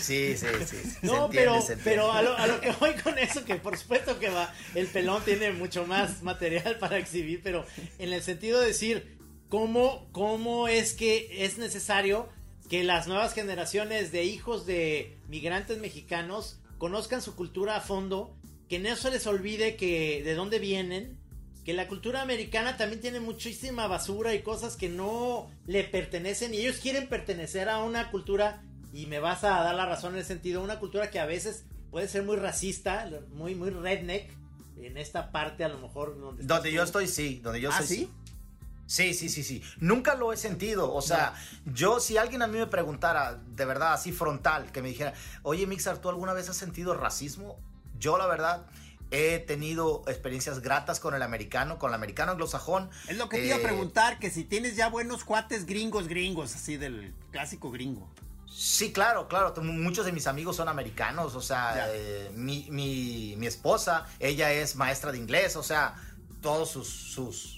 [0.00, 0.76] Sí, sí, sí.
[1.02, 1.82] No, entiende, pero, se entiende.
[1.84, 4.86] pero a, lo, a lo que voy con eso, que por supuesto que va, el
[4.88, 7.64] pelón tiene mucho más material para exhibir, pero
[7.98, 9.15] en el sentido de decir,
[9.48, 12.28] ¿cómo, cómo es que es necesario
[12.68, 18.36] que las nuevas generaciones de hijos de migrantes mexicanos conozcan su cultura a fondo,
[18.68, 21.18] que no se les olvide que de dónde vienen,
[21.64, 26.58] que la cultura americana también tiene muchísima basura y cosas que no le pertenecen y
[26.58, 30.24] ellos quieren pertenecer a una cultura y me vas a dar la razón en el
[30.24, 34.30] sentido, una cultura que a veces puede ser muy racista, muy muy redneck
[34.80, 36.86] en esta parte a lo mejor donde, yo tú.
[36.86, 37.40] estoy, sí.
[37.42, 38.10] Donde yo ¿Ah, sí?
[38.86, 39.62] Sí, sí, sí, sí.
[39.78, 40.94] Nunca lo he sentido.
[40.94, 44.88] O sea, yo, si alguien a mí me preguntara, de verdad, así frontal, que me
[44.88, 47.58] dijera, oye, Mixar, ¿tú alguna vez has sentido racismo?
[47.98, 48.66] Yo, la verdad,
[49.10, 52.88] he tenido experiencias gratas con el americano, con el americano anglosajón.
[53.08, 56.06] Es lo que te iba a Eh, preguntar, que si tienes ya buenos cuates gringos,
[56.06, 58.08] gringos, así del clásico gringo.
[58.48, 59.52] Sí, claro, claro.
[59.62, 61.34] Muchos de mis amigos son americanos.
[61.34, 65.56] O sea, eh, mi, mi- mi esposa, ella es maestra de inglés.
[65.56, 65.94] O sea,
[66.40, 67.55] todos sus, sus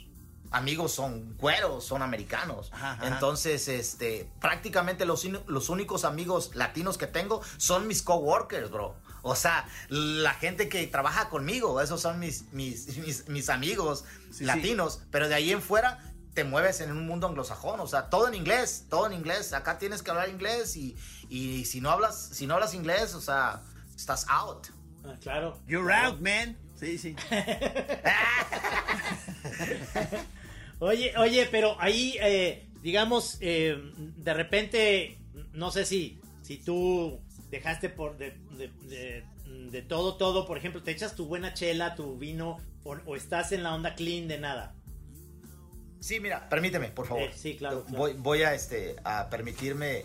[0.50, 2.70] amigos son güeros, son americanos.
[2.72, 3.08] Ajá, ajá.
[3.08, 8.94] Entonces, este, prácticamente los, los únicos amigos latinos que tengo son mis coworkers, bro.
[9.22, 14.38] O sea, la gente que trabaja conmigo, esos son mis, mis, mis, mis amigos Sí,
[14.38, 14.44] sí.
[14.44, 15.00] latinos.
[15.10, 15.98] Pero de ahí en fuera
[16.34, 19.52] te mueves en un mundo anglosajón, o sea, todo en inglés, todo en inglés.
[19.52, 20.96] Acá tienes que hablar inglés y,
[21.28, 23.60] y si no hablas, si no hablas inglés, o sea,
[23.96, 24.68] estás out.
[25.04, 25.58] Ah, claro.
[25.66, 26.56] You're out, man.
[26.78, 27.16] Sí, sí.
[30.80, 35.18] Oye, oye, pero ahí, eh, digamos, eh, de repente,
[35.52, 39.24] no sé si, si tú dejaste por de, de- de-
[39.70, 43.52] de todo, todo, por ejemplo, te echas tu buena chela, tu vino, o, o estás
[43.52, 44.74] en la onda clean de nada.
[46.00, 47.24] Sí, mira, permíteme, por favor.
[47.24, 47.98] Eh, sí, claro, claro.
[47.98, 50.04] Voy, voy a, este, a permitirme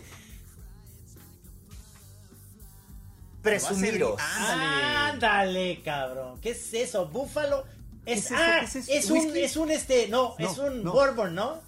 [3.42, 4.20] presumiros.
[4.20, 4.96] Ándale.
[5.12, 6.40] Ándale, cabrón.
[6.40, 7.06] ¿Qué es eso?
[7.06, 7.64] Búfalo.
[8.06, 10.92] Es, ah, ¿Qué es un, es un este, no, No, es un no.
[10.92, 11.60] bourbon, ¿no?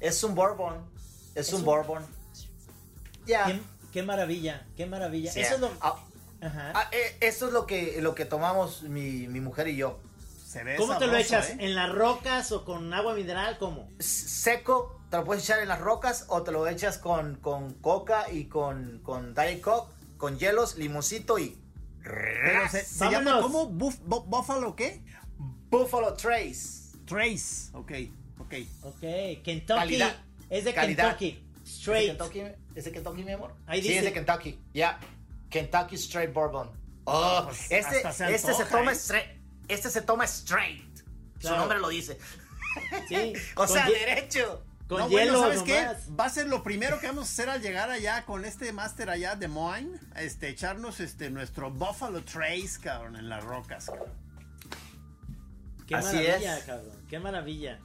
[0.00, 0.76] Es un bourbon.
[1.34, 2.04] Es, un, un- bourbon.
[3.26, 3.46] Ya.
[3.46, 3.60] Qué,
[3.92, 5.32] qué maravilla, qué maravilla.
[5.32, 5.70] Sí, Eso es lo.
[5.80, 5.96] ah,
[6.40, 6.72] Ajá.
[6.74, 9.98] ah, eh, eso es lo que, lo que tomamos mi, mi mujer y yo.
[10.46, 11.50] Se ve ¿Cómo te lo echas?
[11.50, 11.56] ¿eh?
[11.58, 13.58] ¿En las rocas o con agua mineral?
[13.58, 13.88] ¿Cómo?
[13.98, 18.30] seco, te lo puedes echar en las rocas o te lo echas con, con coca
[18.30, 21.58] y con, con Diet Coke, con hielos, limoncito y
[22.04, 25.02] Pero se, se llama bu- ¿Buffalo qué?
[25.70, 26.96] Buffalo Trace.
[27.06, 27.70] Trace.
[27.72, 27.92] Ok,
[28.38, 28.54] ok.
[28.82, 29.00] Ok,
[29.42, 29.78] Kentucky.
[29.78, 30.16] Calidad.
[30.50, 31.16] Es de Calidad.
[31.16, 31.44] Kentucky.
[31.54, 32.08] ¿Es de Straight.
[32.08, 32.42] Kentucky,
[32.74, 33.54] ¿Es de Kentucky, mi amor?
[33.66, 34.00] Ahí sí, dice.
[34.00, 34.58] es de Kentucky.
[34.72, 34.98] Ya.
[35.50, 36.70] Kentucky Straight Bourbon.
[37.04, 38.94] Oh, pues, este, se este se toma ¿eh?
[38.94, 39.28] straight.
[39.68, 41.00] Este se toma straight.
[41.38, 41.56] Claro.
[41.56, 42.18] Su nombre lo dice.
[43.08, 43.32] Sí.
[43.56, 44.64] O sea, derecho.
[44.88, 46.12] Con no, hielo bueno, ¿sabes qué?
[46.14, 49.08] Va a ser lo primero que vamos a hacer al llegar allá con este máster
[49.08, 53.86] allá de Moine, este, echarnos este nuestro Buffalo Trace, cabrón, en las rocas.
[53.86, 54.23] cabrón.
[55.86, 56.64] Qué Así maravilla, es.
[56.64, 56.92] cabrón.
[57.08, 57.78] Qué maravilla.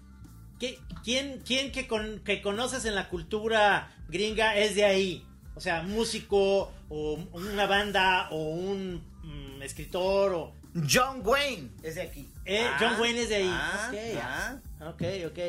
[0.59, 5.25] ¿Qué, ¿Quién, quién que, con- que conoces en la cultura gringa es de ahí?
[5.55, 10.53] O sea, músico, o una banda, o un mm, escritor, o...
[10.89, 12.29] John Wayne es de aquí.
[12.45, 13.49] Eh, Ah, John Wayne es de ahí.
[13.51, 14.19] ah, ok.
[14.21, 14.57] ah.
[14.89, 15.39] ok, ok.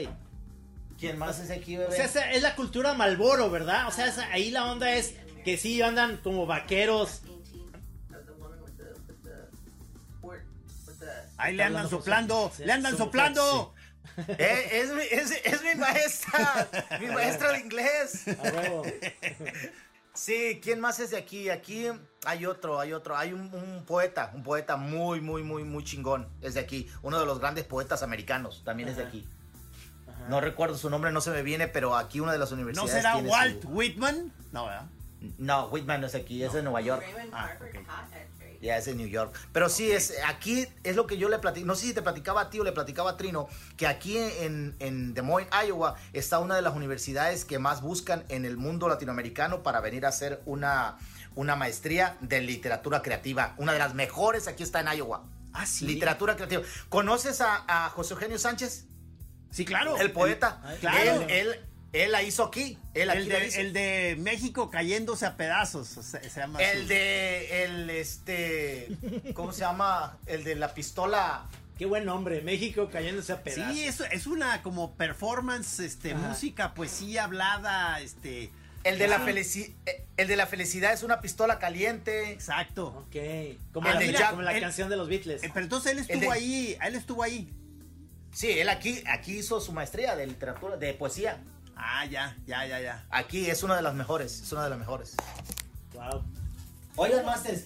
[0.99, 1.89] ¿Quién más es de aquí, bebé?
[1.89, 3.87] O sea, esa es la cultura Malboro, ¿verdad?
[3.89, 7.23] O sea, ahí la onda es que sí andan como vaqueros.
[11.41, 13.75] Ahí le andan soplando, le andan soplando.
[14.27, 16.69] Eh, es, mi, es, es mi maestra,
[17.01, 18.25] mi maestra de inglés.
[20.13, 21.49] Sí, ¿quién más es de aquí?
[21.49, 21.87] Aquí
[22.27, 26.29] hay otro, hay otro, hay un, un poeta, un poeta muy, muy, muy, muy chingón,
[26.43, 29.09] es de aquí, uno de los grandes poetas americanos, también es de Ajá.
[29.09, 29.27] aquí.
[30.29, 32.93] No recuerdo su nombre, no se me viene, pero aquí una de las ¿No universidades
[32.93, 34.33] será tiene Walt su- Whitman?
[34.53, 34.87] No, ¿verdad?
[35.39, 37.05] No, Whitman no es aquí, es de Nueva York.
[37.33, 37.77] Ah, ok.
[38.61, 39.35] Ya es de New York.
[39.53, 41.67] Pero sí, es aquí es lo que yo le platico.
[41.67, 44.77] No sé si te platicaba a ti o le platicaba a Trino, que aquí en,
[44.81, 48.89] en Des Moines, Iowa, está una de las universidades que más buscan en el mundo
[48.89, 50.99] latinoamericano para venir a hacer una,
[51.35, 53.55] una maestría de literatura creativa.
[53.57, 55.25] Una de las mejores aquí está en Iowa.
[55.53, 55.87] Ah, sí.
[55.87, 56.63] Literatura creativa.
[56.89, 58.85] ¿Conoces a, a José Eugenio Sánchez?
[59.51, 59.97] Sí, claro.
[59.97, 60.61] El poeta.
[60.81, 61.23] Claro.
[61.23, 61.61] Él, él,
[61.93, 62.79] él la hizo aquí.
[62.95, 63.61] Él aquí El la de, hizo.
[63.61, 65.97] el de México cayéndose a pedazos.
[65.97, 68.89] o sea, se llama El su- de, el, este,
[69.35, 70.19] ¿cómo se llama?
[70.27, 71.47] El de la pistola,
[71.79, 73.73] Qué buen nombre, México cayéndose a pedazos.
[73.75, 76.29] Sí, es, es una como performance, este, Ajá.
[76.29, 78.51] música, poesía hablada, este.
[78.85, 82.33] El de, la felici- eh, el de la felicidad es una pistola caliente.
[82.33, 82.89] Exacto.
[83.07, 83.17] Ok.
[83.73, 85.43] Como El la, de mira, Jack- como la el- canción de los Beatles.
[85.43, 87.49] Eh, pero entonces él estuvo de- ahí, él estuvo ahí.
[88.33, 91.39] Sí, él aquí, aquí hizo su maestría de literatura, de poesía.
[91.83, 93.05] Ah, ya, ya, ya, ya.
[93.11, 95.15] Aquí es una de las mejores, es una de las mejores.
[95.95, 96.23] Wow.
[96.97, 97.65] Oigan, Masters,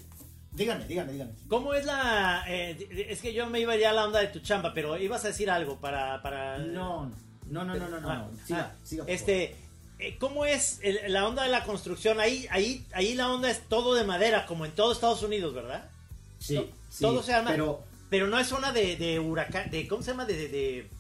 [0.53, 1.33] díganme, díganme, díganme.
[1.49, 2.45] ¿Cómo es la...?
[2.47, 5.25] eh, es que yo me iba ya a la onda de tu chamba, pero ibas
[5.25, 6.23] a decir algo para...
[6.23, 7.11] para No,
[7.49, 8.09] no, no, no, no, no.
[8.11, 9.05] Ah, Siga, ah, siga.
[9.09, 9.57] Este,
[9.99, 12.21] eh, ¿cómo es el- la onda de la construcción?
[12.21, 15.91] Ahí, ahí, ahí la onda es todo de madera, como en todo Estados Unidos, ¿verdad?
[16.39, 17.51] Sí, sí, todo se arma.
[17.51, 20.25] Pero Pero no es zona de, de huracán, de ¿cómo se llama?
[20.25, 20.91] De, de, de-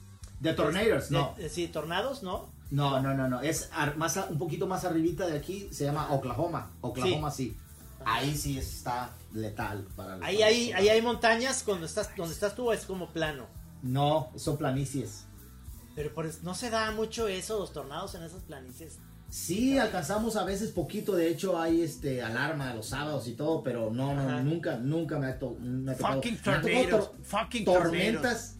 [0.41, 1.37] de tornadoes, de- no.
[1.49, 2.53] sí, tornados, ¿no?
[2.71, 3.41] No, no, no, no.
[3.41, 6.71] Es más un poquito más arribita de aquí, se llama Oklahoma.
[6.81, 7.57] Oklahoma sí.
[8.07, 12.71] Ahí sí está letal para Ahí, para ahí, hay montañas cuando estás, donde estás tú
[12.73, 13.47] es como plano.
[13.83, 15.25] No, son planicies.
[15.95, 18.99] Pero por no se da mucho eso, los tornados en esas planicies.
[19.31, 23.91] Sí, alcanzamos a veces poquito, de hecho hay este alarma los sábados y todo, pero
[23.91, 24.43] no, no, Ajá.
[24.43, 26.15] nunca, nunca me ha, to- me ha tocado.
[26.17, 28.57] Fucking me ha tocado tornadoes, tor- fucking tormentas,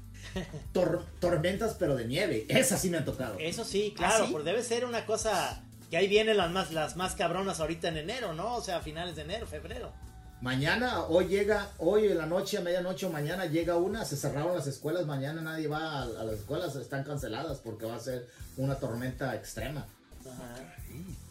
[0.73, 3.37] tor- tormentas pero de nieve, esas sí me han tocado.
[3.39, 4.33] Eso sí, claro, ¿Ah, sí?
[4.33, 7.99] porque debe ser una cosa que ahí vienen las más, las más cabronas ahorita en
[7.99, 8.57] enero, ¿no?
[8.57, 9.93] O sea, a finales de enero, febrero.
[10.41, 14.55] Mañana, hoy llega, hoy en la noche, a medianoche o mañana llega una, se cerraron
[14.55, 18.29] las escuelas, mañana nadie va a, a las escuelas, están canceladas porque va a ser
[18.57, 19.87] una tormenta extrema.
[20.21, 20.75] Ajá.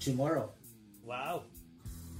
[0.03, 0.49] Tomorrow.
[1.05, 1.43] Wow.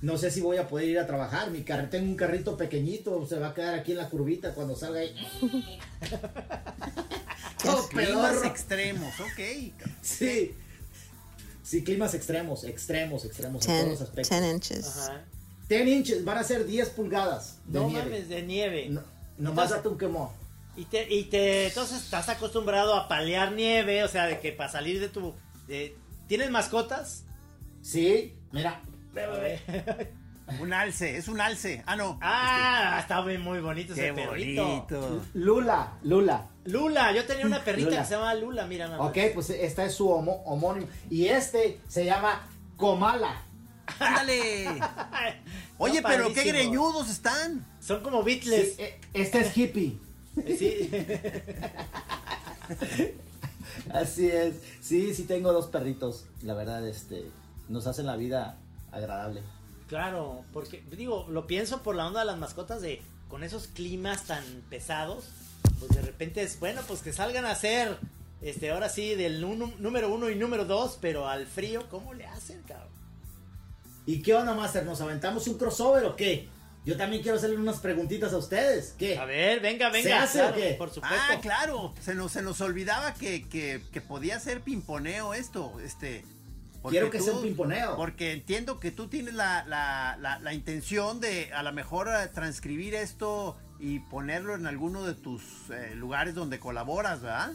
[0.04, 3.26] No sé si voy a poder ir a trabajar, mi car tengo un carrito pequeñito,
[3.26, 5.16] se va a quedar aquí en la curvita cuando salga ahí.
[7.64, 9.72] Todo Climas extremos, ok.
[10.02, 10.54] Sí.
[11.64, 14.40] Sí, climas extremos, extremos, extremos en todos 10, los aspectos.
[14.42, 14.98] 10 inches.
[14.98, 15.22] Ajá.
[15.70, 18.04] 10 inches, van a ser 10 pulgadas de No nieve.
[18.04, 18.90] mames, de nieve.
[18.90, 19.02] No,
[19.38, 20.30] nomás date un quemón.
[20.76, 24.70] Y te, y te, entonces estás acostumbrado a palear nieve, o sea, de que para
[24.70, 25.34] salir de tu...
[25.68, 25.96] de-
[26.28, 27.24] ¿Tienes mascotas?
[27.82, 28.82] Sí, mira.
[30.60, 31.84] Un alce, es un alce.
[31.86, 32.20] Ah, no.
[32.22, 34.66] Ah, está muy, muy bonito Qué ese perrito.
[34.66, 35.26] bonito.
[35.34, 36.48] Lula, Lula.
[36.66, 38.02] Lula, yo tenía una perrita Lula.
[38.02, 39.00] que se llama Lula, mira más.
[39.00, 40.88] Ok, pues esta es su homo- homónimo.
[41.10, 42.46] Y este se llama
[42.78, 43.42] Comala.
[44.00, 44.68] Ándale.
[45.78, 47.66] Oye, pero qué greñudos están.
[47.80, 48.80] Son como Sí, Beatles.
[48.80, 49.98] eh, este es hippie.
[50.58, 50.92] Sí.
[53.94, 54.56] Así es.
[54.82, 56.26] Sí, sí tengo dos perritos.
[56.42, 57.26] La verdad, este,
[57.70, 58.58] nos hacen la vida
[58.94, 59.42] agradable.
[59.88, 64.24] Claro, porque digo, lo pienso por la onda de las mascotas de con esos climas
[64.24, 65.26] tan pesados,
[65.80, 67.98] pues de repente es bueno, pues que salgan a hacer,
[68.42, 72.62] este, ahora sí, del número uno y número dos, pero al frío, ¿cómo le hacen,
[72.64, 72.94] cabrón?
[74.06, 74.86] ¿Y qué onda, Master?
[74.86, 76.48] ¿Nos aventamos un crossover o qué?
[76.86, 78.94] Yo también quiero hacerle unas preguntitas a ustedes.
[79.00, 79.18] ¿Qué?
[79.18, 80.76] A ver, venga, venga, ¿Se hace claro, o qué?
[80.78, 81.18] por supuesto.
[81.18, 81.94] Ah, claro.
[82.02, 85.80] Se nos, se nos olvidaba que, que, que podía ser pimponeo esto.
[85.80, 86.26] Este.
[86.84, 87.96] Porque Quiero que sea un pimponeo.
[87.96, 92.28] Porque entiendo que tú tienes la, la, la, la intención de a lo mejor eh,
[92.28, 95.42] transcribir esto y ponerlo en alguno de tus
[95.72, 97.54] eh, lugares donde colaboras, ¿verdad?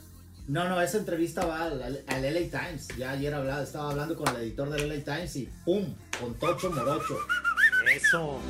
[0.48, 2.88] No, no, esa entrevista va al, al- al LA Times.
[2.96, 5.94] Ya ayer hablaba, estaba hablando con el editor del LA Times y ¡pum!
[6.18, 7.18] Con Tocho Morocho.
[7.94, 8.40] Eso.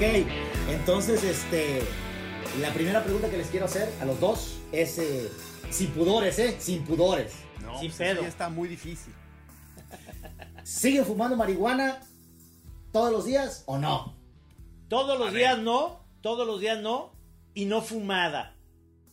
[0.00, 0.06] Ok,
[0.70, 1.82] entonces, este.
[2.58, 4.96] La primera pregunta que les quiero hacer a los dos es.
[4.98, 5.28] eh,
[5.68, 6.56] sin pudores, ¿eh?
[6.58, 7.34] Sin pudores.
[7.60, 8.22] No, Sin pues pedo.
[8.22, 9.12] ya está muy difícil.
[10.64, 12.00] ¿Siguen fumando marihuana
[12.92, 14.16] todos los días o no?
[14.88, 17.12] Todos los días no, todos los días no,
[17.52, 18.56] y no fumada.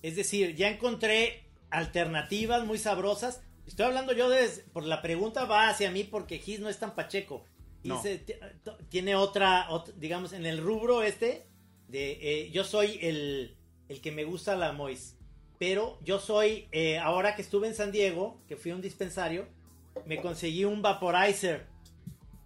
[0.02, 3.42] Es decir, ya encontré alternativas muy sabrosas.
[3.66, 6.96] Estoy hablando yo de, por la pregunta va hacia mí porque Gis no es tan
[6.96, 7.44] pacheco.
[7.88, 8.02] No.
[8.90, 11.46] Tiene otra, ot- digamos, en el rubro este,
[11.88, 13.56] de eh, yo soy el,
[13.90, 15.16] el que me gusta la Mois.
[15.60, 19.48] Pero yo soy, eh, ahora que estuve en San Diego, que fui a un dispensario,
[20.06, 21.66] me conseguí un vaporizer.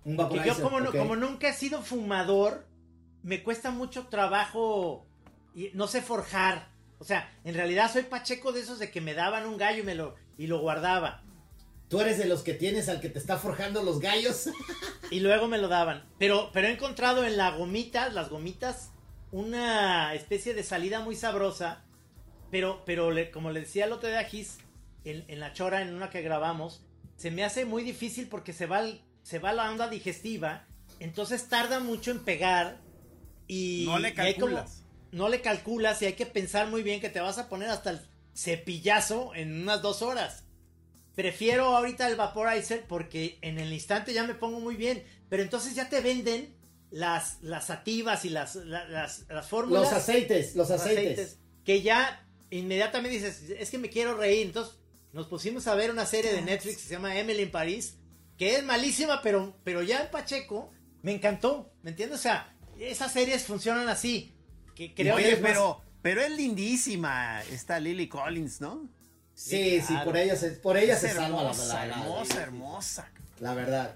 [0.06, 0.98] Un Porque vaporizer, yo como, no- ok.
[0.98, 2.66] como nunca he sido fumador,
[3.24, 5.06] me cuesta mucho trabajo
[5.54, 6.70] y no sé forjar.
[7.00, 9.86] O sea, en realidad soy pacheco de esos de que me daban un gallo y
[9.86, 11.24] me lo y lo guardaba
[11.92, 14.50] ¿Tú eres de los que tienes al que te está forjando los gallos?
[15.12, 16.04] y luego me lo daban.
[16.18, 18.92] Pero pero he encontrado en la gomita, las gomitas,
[19.32, 21.84] una especie de salida muy sabrosa.
[22.50, 24.58] Pero pero le- como le decía el otro día a Gis,
[25.06, 26.82] en, en la chora en una que grabamos,
[27.18, 30.66] se me hace muy difícil porque se va el- se va la onda digestiva,
[31.00, 32.80] entonces tarda mucho en pegar
[33.48, 34.84] y No le y hay como- calculas.
[35.12, 37.90] no le calculas y hay que pensar muy bien que te vas a poner hasta
[37.92, 38.00] el
[38.34, 40.46] cepillazo en unas dos horas.
[41.16, 45.04] Prefiero ahorita el vaporizer porque en el instante ya me pongo muy bien.
[45.30, 46.54] Pero entonces ya te venden
[46.90, 49.84] las, las sativas y las, la- las, las fórmulas.
[49.84, 51.38] Los aceites, los aceites.
[51.64, 54.48] Que ya inmediatamente dices, es que me quiero reír.
[54.48, 54.76] Entonces
[55.14, 57.98] nos pusimos a ver una serie de Netflix que se llama Emily en París,
[58.38, 60.72] que es malísima, pero, pero ya en Pacheco
[61.02, 61.72] me encantó.
[61.84, 62.20] ¿Me entiendes?
[62.20, 64.34] O sea, esas series funcionan así.
[64.76, 68.90] Que creo Oye, que es más- pero, pero es lindísima esta Lily Collins, ¿no?
[69.50, 70.06] Sí, sí, claro.
[70.06, 73.10] por ella se, por ella Es se salva la, hermosa, la- la- hermosa, hermosa.
[73.40, 73.96] la verdad.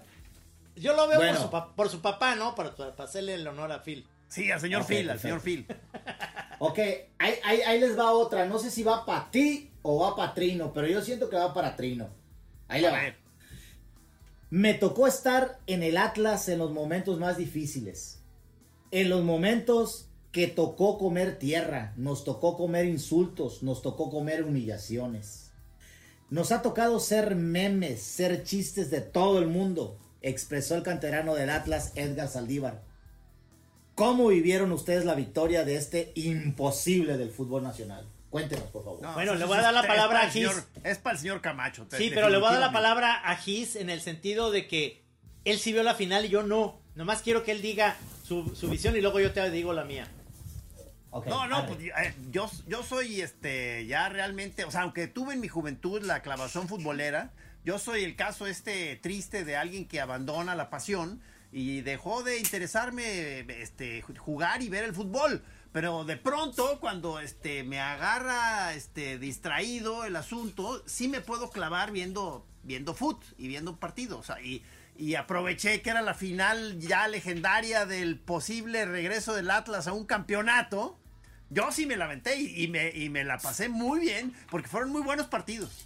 [0.75, 1.33] Yo lo veo Bueno.
[1.33, 2.55] por, su, pa- por su papá, ¿no?
[2.55, 4.07] Para, para hacerle el honor a Phil.
[4.27, 5.65] Sí, al señor Phil, al señor Phil.
[6.59, 6.79] Ok,
[7.19, 8.45] ahí, ahí- ahí les va otra.
[8.45, 11.53] No sé si va para ti o va para Trino, pero yo siento que va
[11.53, 12.09] para Trino.
[12.67, 13.01] Ahí le A va.
[13.01, 13.17] ver.
[14.49, 18.19] Me tocó estar en el Atlas en los momentos más difíciles.
[18.91, 25.53] En los momentos que tocó comer tierra, nos tocó comer insultos, nos tocó comer humillaciones.
[26.29, 31.49] Nos ha tocado ser memes, ser chistes de todo el mundo, expresó el canterano del
[31.49, 32.83] Atlas Edgar Saldívar.
[33.95, 38.05] ¿Cómo vivieron ustedes la victoria de este imposible del fútbol nacional?
[38.29, 39.01] Cuéntenos, por favor.
[39.01, 40.63] No, Bueno, le es- voy a dar la palabra para a el señor- Gis.
[40.83, 41.87] Es para el señor Camacho.
[41.97, 45.01] Sí, pero le voy a dar la palabra a Gis en el sentido de que
[45.45, 46.81] él sí vio la final y yo no.
[46.95, 47.95] Nomás quiero que él diga
[48.27, 50.11] su, su visión y luego yo te digo la mía.
[51.17, 55.33] Ok, No, no, pues eh, yo, yo soy este ya realmente, o sea, aunque tuve
[55.33, 57.31] en mi juventud la clavazón futbolera,
[57.63, 61.21] yo soy el caso este triste de alguien que abandona la pasión
[61.53, 65.41] y dejó de interesarme este jugar y ver el fútbol.
[65.71, 71.93] Pero de pronto, cuando este me agarra este distraído el asunto, sí me puedo clavar
[71.93, 74.17] viendo, viendo fut y viendo un partido.
[74.17, 74.65] O sea, y,
[74.97, 80.05] y aproveché que era la final ya legendaria del posible regreso del Atlas a un
[80.05, 80.99] campeonato.
[81.49, 84.67] Yo sí me la aventé y, y me, y me la pasé muy bien porque
[84.67, 85.85] fueron muy buenos partidos.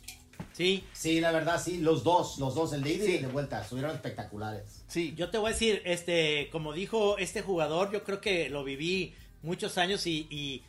[0.54, 3.16] Sí, Sí, la verdad, sí, los dos, los dos, el de ida y Sí.
[3.18, 4.84] el de vuelta, estuvieron espectaculares.
[4.88, 8.64] Sí, yo te voy a decir, este, como dijo este jugador, yo creo que lo
[8.64, 10.64] viví muchos años y, y,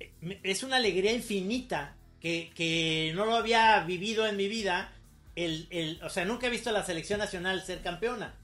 [0.00, 4.92] eh, es una alegría infinita que, que no lo había vivido en mi vida.
[5.36, 8.34] El, el, o sea, nunca he visto a la selección nacional ser campeona.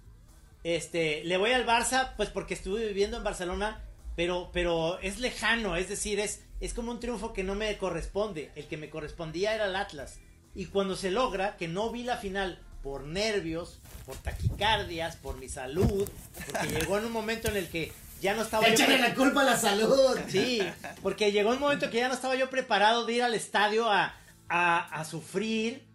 [0.65, 3.83] Este, le voy al Barça, pues porque estuve viviendo en Barcelona,
[4.17, 8.51] pero, pero es lejano, es decir, es, es como un triunfo que no me corresponde.
[8.55, 10.19] El que me correspondía era el Atlas.
[10.55, 15.49] Y cuando se logra, que no vi la final por nervios, por taquicardias, por mi
[15.49, 16.09] salud,
[16.51, 19.15] porque llegó en un momento en el que ya no estaba yo Échale pre- la
[19.15, 20.19] culpa a la salud.
[20.29, 20.61] Sí,
[21.03, 24.15] porque llegó un momento que ya no estaba yo preparado de ir al estadio a,
[24.49, 25.89] a, a sufrir.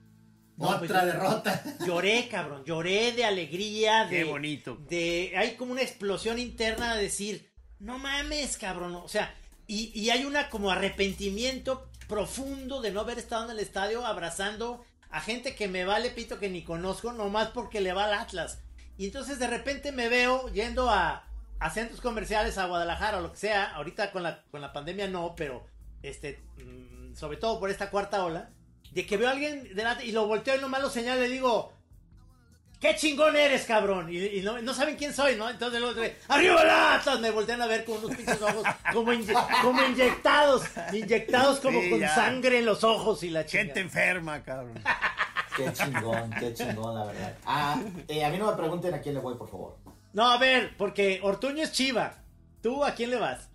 [0.58, 1.64] No, Otra pues, derrota.
[1.86, 4.18] Lloré, cabrón, lloré de alegría, de...
[4.20, 4.78] Qué bonito.
[4.90, 9.34] De, hay como una explosión interna de decir, no mames, cabrón, o sea,
[9.68, 14.86] y, y hay una como arrepentimiento profundo de no haber estado en el estadio abrazando
[15.10, 18.60] a gente que me vale pito que ni conozco, nomás porque le va al Atlas.
[18.98, 21.24] Y entonces de repente me veo yendo a,
[21.60, 25.08] a centros comerciales, a Guadalajara o lo que sea, ahorita con la, con la pandemia
[25.08, 25.66] no, pero
[26.04, 28.50] este, mm, sobre todo por esta cuarta ola,
[28.92, 31.34] de que veo a alguien delante y lo volteo y nomás lo señalo y le
[31.34, 31.74] digo,
[32.86, 34.14] ¡Qué chingón eres, cabrón!
[34.14, 35.50] Y, y no, no saben quién soy, ¿no?
[35.50, 37.20] Entonces luego dice, ¡Arriba el Atlas!
[37.20, 41.90] Me voltean a ver con unos pinches ojos como, inye- como inyectados, inyectados como Sí,
[41.90, 42.14] con ya.
[42.14, 43.82] sangre en los ojos y la gente chingada.
[43.82, 44.80] enferma, cabrón.
[45.58, 47.38] Qué chingón, qué chingón, la verdad.
[47.46, 49.78] Ah, eh, a mí no me pregunten a quién le voy, por favor.
[50.14, 52.14] No, a ver, porque Ortuño es chiva.
[52.62, 53.50] ¿Tú a quién le vas?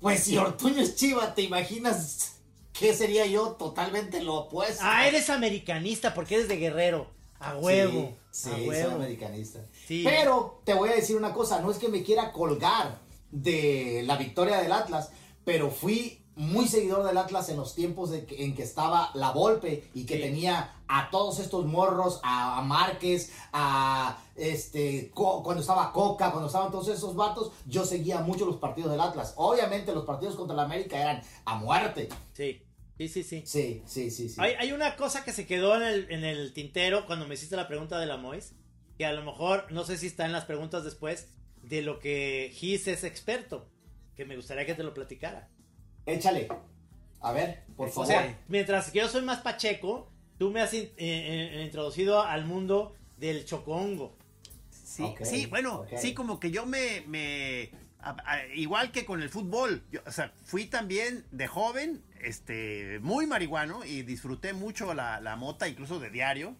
[0.00, 2.36] Pues si Ortuño es chiva, ¿te imaginas
[2.72, 3.52] qué sería yo?
[3.58, 4.82] Totalmente lo opuesto.
[4.84, 7.10] Ah, eres americanista porque eres de Guerrero.
[7.38, 8.00] A huevo.
[8.10, 8.94] Sí, sí, soy huevo.
[8.96, 9.60] americanista.
[9.86, 10.02] Sí.
[10.04, 12.98] Pero te voy a decir una cosa, no es que me quiera colgar
[13.30, 15.10] de la victoria del Atlas,
[15.44, 19.30] pero fui muy seguidor del Atlas en los tiempos de que- en que estaba la
[19.32, 20.22] Volpe y que Sí.
[20.22, 26.46] tenía a todos estos morros, a, a Márquez, a este Co- cuando estaba Coca, cuando
[26.46, 29.34] estaban todos esos vatos, yo seguía mucho los partidos del Atlas.
[29.36, 32.08] Obviamente los partidos contra la América eran a muerte.
[32.32, 32.62] Sí,
[33.08, 33.42] sí, sí, sí.
[33.46, 34.36] Sí, sí, sí, sí.
[34.38, 37.56] Hay, hay una cosa que se quedó en el, en el tintero cuando me hiciste
[37.56, 38.52] la pregunta de la Mois,
[38.98, 41.28] que a lo mejor, no sé si está en las preguntas después,
[41.62, 43.68] de lo que Gis es experto,
[44.16, 45.48] que me gustaría que te lo platicara.
[46.06, 46.48] Échale.
[47.20, 48.06] A ver, por O favor.
[48.08, 52.44] sea, mientras que yo soy más pacheco, tú me has in- eh, eh, introducido al
[52.46, 54.16] mundo del chocongo.
[54.70, 57.70] Sí, sí, bueno, sí, como que yo me, me
[58.54, 63.84] igual que con el fútbol, yo, o sea, fui también de joven, este, muy marihuano
[63.84, 66.56] y disfruté mucho la, la mota, incluso de diario,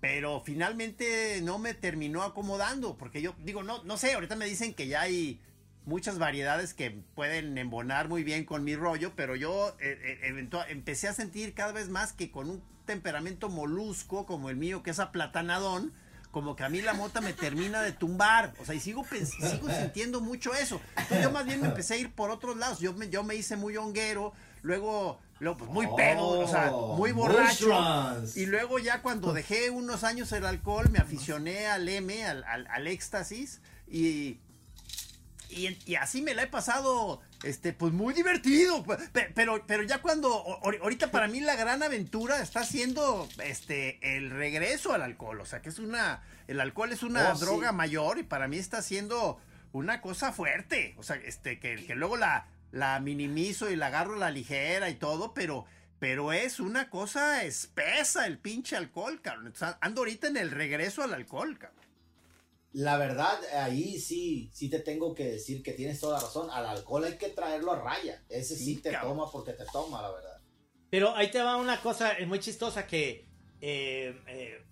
[0.00, 4.74] pero finalmente no me terminó acomodando, porque yo digo, no, no sé, ahorita me dicen
[4.74, 5.40] que ya hay
[5.86, 11.08] muchas variedades que pueden embonar muy bien con mi rollo, pero yo eh, eh, empecé
[11.08, 14.98] a sentir cada vez más que con un temperamento molusco como el mío, que es
[14.98, 15.92] aplatanadón,
[16.34, 18.52] como que a mí la mota me termina de tumbar.
[18.60, 20.80] O sea, y sigo, sigo sintiendo mucho eso.
[20.96, 22.80] Entonces yo más bien me empecé a ir por otros lados.
[22.80, 24.32] Yo me, yo me hice muy honguero,
[24.62, 27.68] luego, luego pues, muy pedo, o sea, muy Oh, borracho.
[27.68, 28.36] mushrooms.
[28.36, 32.66] Y luego ya cuando dejé unos años el alcohol, me aficioné al M, al, al-
[32.66, 34.38] al éxtasis, y,
[35.54, 38.82] y, y así me la he pasado, este, pues muy divertido.
[38.84, 40.30] Pe- Pero, pero ya cuando,
[40.62, 45.40] ahorita para mí la gran aventura está siendo, este, el regreso al alcohol.
[45.40, 47.44] O sea, que es una, el alcohol es una Oh, sí.
[47.44, 49.40] droga mayor y para mí está siendo
[49.72, 50.94] una cosa fuerte.
[50.98, 54.88] O sea, este, que, que luego la, la minimizo y la agarro a la ligera
[54.90, 55.64] y todo, pero,
[55.98, 59.46] pero es una cosa espesa el pinche alcohol, cabrón.
[59.48, 61.83] Entonces, ando ahorita en el regreso al alcohol, cabrón.
[62.74, 66.50] La verdad, ahí sí, sí te tengo que decir que tienes toda la razón.
[66.50, 68.22] Al alcohol hay que traerlo a raya.
[68.28, 69.12] Ese sí, Sí, te cabrón.
[69.16, 70.40] toma porque te toma, la verdad.
[70.90, 73.26] Pero ahí te va una cosa muy chistosa que
[73.60, 74.62] eh, eh,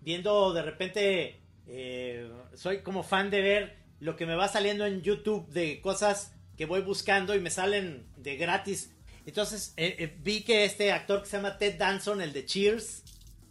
[0.00, 5.02] viendo de repente eh, soy como fan de ver lo que me va saliendo en
[5.02, 8.90] YouTube de cosas que voy buscando y me salen de gratis.
[9.26, 13.02] Entonces eh, eh, vi que este actor que se llama Ted Danson, el de Cheers,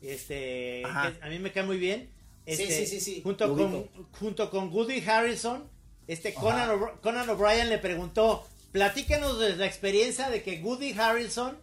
[0.01, 2.09] este, que a mí me cae muy bien.
[2.45, 3.87] Sí, este, sí, sí, sí, Junto con,
[4.19, 5.69] junto con Woody Harrison,
[6.07, 6.33] este.
[6.33, 11.57] Conan, O'Br- Conan O'Brien le preguntó, platícanos de la experiencia de que Woody Harrison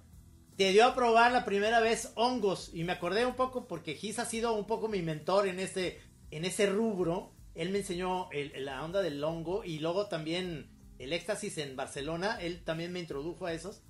[0.56, 2.70] te dio a probar la primera vez hongos.
[2.72, 5.98] Y me acordé un poco porque Giz ha sido un poco mi mentor en ese,
[6.30, 7.32] en ese rubro.
[7.54, 12.38] Él me enseñó el- la onda del hongo y luego también el éxtasis en Barcelona.
[12.40, 13.82] Él también me introdujo a esos.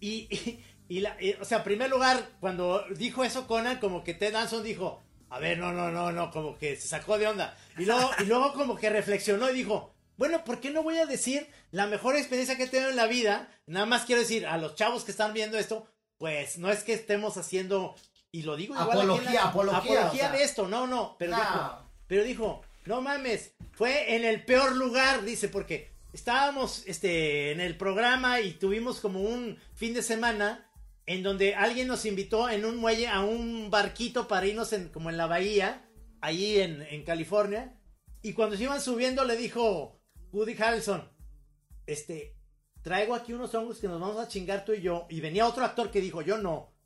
[0.00, 4.02] Y, y, y la, y, o sea, en primer lugar, cuando dijo eso Conan, como
[4.04, 7.26] que Ted Danson dijo, a ver, no, no, no, no, como que se sacó de
[7.28, 7.56] onda.
[7.78, 11.06] Y luego, y luego como que reflexionó y dijo, bueno, ¿por qué no voy a
[11.06, 13.48] decir la mejor experiencia que he tenido en la vida?
[13.66, 15.86] Nada más quiero decir a los chavos que están viendo esto,
[16.18, 17.94] pues no es que estemos haciendo,
[18.32, 20.32] y lo digo igual aquí en la- Apología, apología, o sea.
[20.32, 21.36] de esto, no, no, pero No.
[21.38, 27.60] dijo, pero dijo, no mames, fue en el peor lugar, dice, porque estábamos este, en
[27.60, 30.69] el programa y tuvimos como un fin de semana
[31.10, 35.10] en donde alguien nos invitó en un muelle a un barquito para irnos en, como
[35.10, 35.90] en la bahía,
[36.20, 37.76] allí en, en California.
[38.22, 40.00] Y cuando se iban subiendo le dijo
[40.30, 41.10] Woody Harrelson,
[41.84, 42.36] este,
[42.82, 45.08] traigo aquí unos hongos que nos vamos a chingar tú y yo.
[45.10, 46.76] Y venía otro actor que dijo, yo no.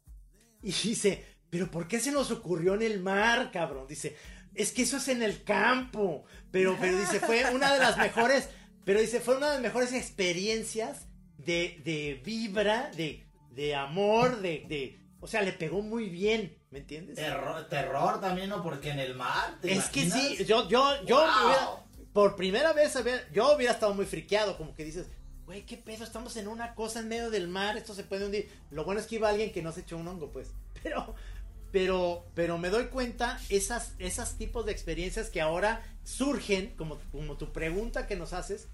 [0.62, 3.87] Y dice, pero ¿por qué se nos ocurrió en el mar, cabrón?
[3.87, 4.16] Dice,
[4.55, 6.25] es que eso es en el campo.
[6.51, 8.49] Pero, pero dice, fue una de las mejores,
[8.87, 13.24] pero dice, fue una de las mejores experiencias de, de vibra, de,
[13.55, 17.16] de amor, de, de, o sea, le pegó muy bien, ¿me entiendes?
[17.16, 18.62] Terror, terror también, ¿no?
[18.62, 19.59] Porque en el mar.
[19.61, 21.26] ¿te Es que sí, yo, yo, yo Wow.
[21.26, 21.68] me hubiera-
[22.12, 25.07] por primera vez, había- yo hubiera estado muy friqueado, como que dices,
[25.46, 28.48] güey, qué pedo, estamos en una cosa en medio del mar, esto se puede hundir.
[28.70, 30.52] Lo bueno es que iba alguien que no se echó un hongo, pues.
[30.82, 31.14] Pero,
[31.72, 37.36] pero, pero me doy cuenta esas, esas tipos de experiencias que ahora surgen, como, como
[37.36, 38.68] tu pregunta que nos haces,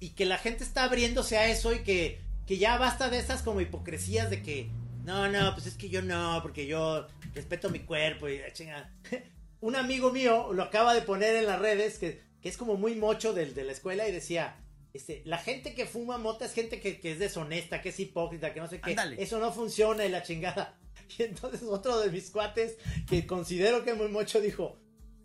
[0.00, 3.42] y que la gente está abriéndose a eso y que, que ya basta de esas
[3.42, 4.70] como hipocresías de que,
[5.04, 8.90] no, no, pues es que yo no, porque yo respeto mi cuerpo y la chinga.
[9.60, 12.96] Un amigo mío lo acaba de poner en las redes, que, que es como muy
[12.96, 14.56] mocho del, de la escuela, y decía,
[14.92, 18.52] este, la gente que fuma mota es gente que, que es deshonesta, que es hipócrita,
[18.52, 18.90] que no sé qué.
[18.90, 19.22] Ándale.
[19.22, 20.78] Eso no funciona y la chingada.
[21.18, 24.78] Y entonces otro de mis cuates, que considero que es muy mocho, dijo,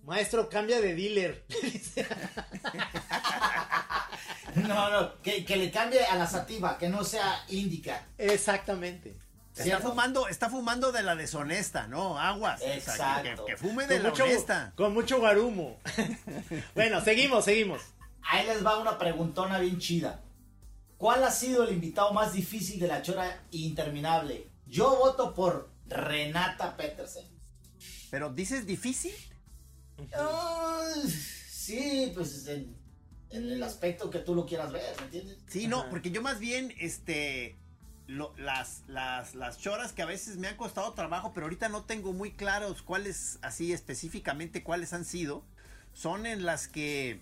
[0.04, 1.46] maestro, cambia de dealer.
[4.66, 8.08] No, no, que, que le cambie a la sativa, que no sea índica.
[8.18, 9.18] Exactamente.
[9.56, 12.20] Está fumando, está fumando de la deshonesta, ¿no?
[12.20, 12.62] Aguas.
[12.62, 13.46] O sea, que- Exacto.
[13.46, 14.74] que, fume de Con la mucho, honesta.
[14.76, 15.80] con mucho guarumo.
[16.76, 17.82] bueno, seguimos, seguimos.
[18.22, 20.22] Ahí les va una preguntona bien chida.
[20.98, 24.48] ¿Cuál ha sido el invitado más difícil de la chora interminable?
[24.68, 27.26] Yo voto por Renata Petersen.
[28.12, 29.14] Pero dices difícil.
[31.50, 32.77] Sí, pues en,
[33.32, 35.38] en el aspecto que tú lo quieras ver, ¿me entiendes?
[35.48, 37.56] Sí, no, porque yo más bien, este,
[38.08, 41.84] lo- las, las, las choras que a veces me han costado trabajo, pero ahorita no
[41.84, 45.44] tengo muy claros cuáles, así específicamente cuáles han sido,
[45.94, 47.20] son en las que,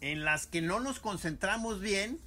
[0.00, 2.18] en las que no nos concentramos bien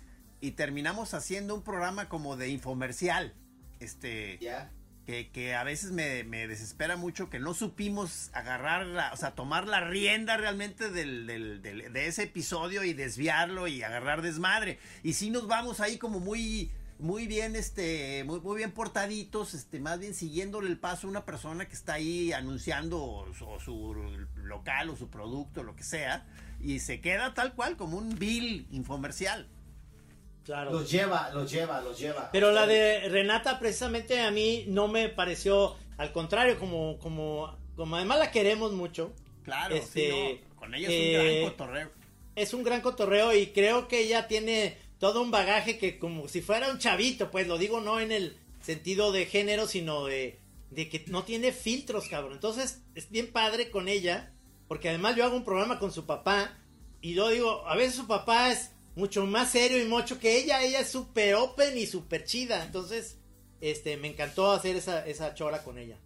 [0.41, 3.33] y terminamos haciendo un programa como de infomercial,
[3.79, 4.71] este, Ya.
[5.07, 9.65] Que, que a veces me, desespera mucho que no supimos agarrar, la, o sea, tomar
[9.65, 14.79] la rienda realmente de ese episodio y desviarlo y agarrar desmadre.
[15.03, 19.99] Y si nos vamos ahí como muy muy bien, este, muy, bien portaditos, este, más
[19.99, 24.97] bien siguiéndole el paso a una persona que está ahí anunciando su, su local o
[24.97, 26.25] su producto, lo que sea,
[26.59, 29.47] y se queda tal cual como un bill infomercial.
[30.47, 30.71] Claro.
[30.71, 32.29] Los lleva, los lleva, los lleva.
[32.31, 37.97] Pero la de Renata precisamente a mí no me pareció, al contrario, como, como, como
[37.97, 39.13] además la queremos mucho.
[39.43, 41.91] Claro, Este, sí, no, con ella es eh, un gran cotorreo.
[42.37, 46.41] Es un gran cotorreo y creo que ella tiene todo un bagaje que como si
[46.41, 50.39] fuera un chavito, pues lo digo no en el sentido de género, sino de,
[50.71, 52.31] de que no tiene filtros, cabrón.
[52.31, 54.31] Entonces es bien padre con ella,
[54.69, 56.57] porque además yo hago un programa con su papá
[57.01, 60.61] y yo digo, a veces su papá es mucho más serio y mucho que ella,
[60.63, 62.65] ella es súper open y súper chida.
[62.65, 63.17] Entonces,
[63.61, 65.97] este, me encantó hacer esa, esa chora con ella.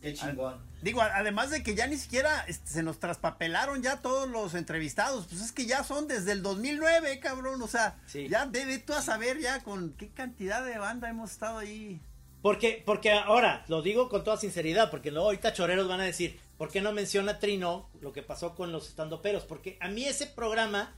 [0.00, 0.60] Qué chingón.
[0.80, 5.26] Digo, además de que ya ni siquiera este, se nos traspapelaron ya todos los entrevistados,
[5.26, 8.28] pues es que ya son desde el 2009, cabrón, o sea, Sí.
[8.28, 12.00] ya debe tú a saber ya con qué cantidad de banda hemos estado ahí.
[12.42, 16.38] Porque, porque ahora, lo digo con toda sinceridad, porque luego ahorita choreros van a decir,
[16.56, 19.44] ¿por qué no menciona Trino lo que pasó con los estandoperos?
[19.46, 20.94] Porque a mí ese programa,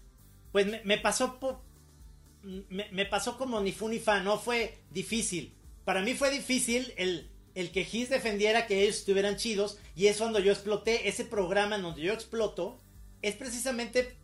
[0.53, 1.39] pues me, pasó
[2.43, 5.55] me pasó como ni fu ni fa, no fue difícil.
[5.85, 10.19] Para mí fue difícil el, el que Gis defendiera que ellos estuvieran chidos, y es
[10.19, 12.79] cuando yo exploté ese programa en donde yo exploto,
[13.23, 14.17] es precisamente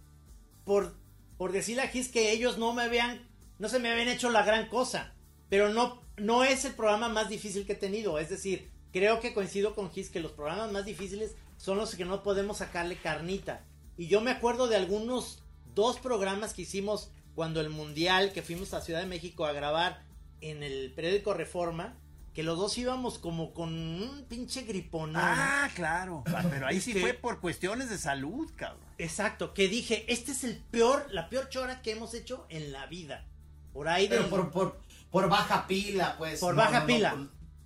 [0.65, 0.95] por,
[1.37, 3.27] por decirle a Gis que ellos no me habían,
[3.59, 5.13] no se me habían hecho la gran cosa.
[5.49, 8.19] Pero no, no es el programa más difícil que he tenido.
[8.19, 12.05] Es decir, creo que coincido con Gis que los programas más difíciles son los que
[12.05, 13.65] no podemos sacarle carnita.
[13.97, 15.43] Y yo me acuerdo de algunos
[15.77, 20.03] dos programas que hicimos cuando el Mundial, que fuimos a Ciudad de México a grabar
[20.41, 21.95] en el periódico Reforma,
[22.35, 25.13] que los dos íbamos como con un pinche gripón.
[25.17, 28.85] Ah, claro, ah, pero ahí sí que- fue por cuestiones de salud, cabrón.
[28.99, 32.87] Exacto, que dije, este es el peor, la peor chora que hemos hecho en la
[32.87, 33.25] vida.
[33.73, 36.41] Por ahí de Pero por, por, por baja pila, pues.
[36.41, 37.17] Por no, baja no, no, pila.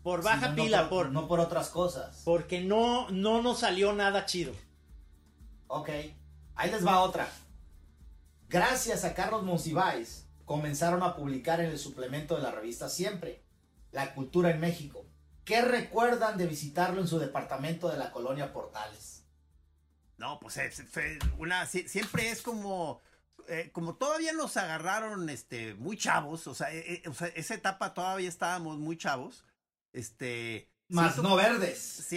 [0.02, 2.22] por- baja pila, por, por, No por otras cosas.
[2.24, 4.52] porque no, no nos salió nada chido.
[5.68, 5.88] Ok.
[6.56, 7.28] Ahí les va otra.
[8.50, 13.44] Gracias a Carlos Monsiváis, comenzaron a publicar en el suplemento de la revista Siempre,
[13.92, 15.06] La Cultura en México.
[15.44, 19.24] ¿Qué recuerdan de visitarlo en su departamento de la colonia Portales?
[20.18, 20.58] No, pues
[21.38, 23.00] una, si- siempre es como,
[23.46, 27.54] eh, como todavía nos agarraron, este, muy chavos, o sea, eh, eh, o sea, esa
[27.54, 29.44] etapa todavía estábamos muy chavos,
[29.92, 30.68] este.
[30.88, 32.08] Más siento- no verdes.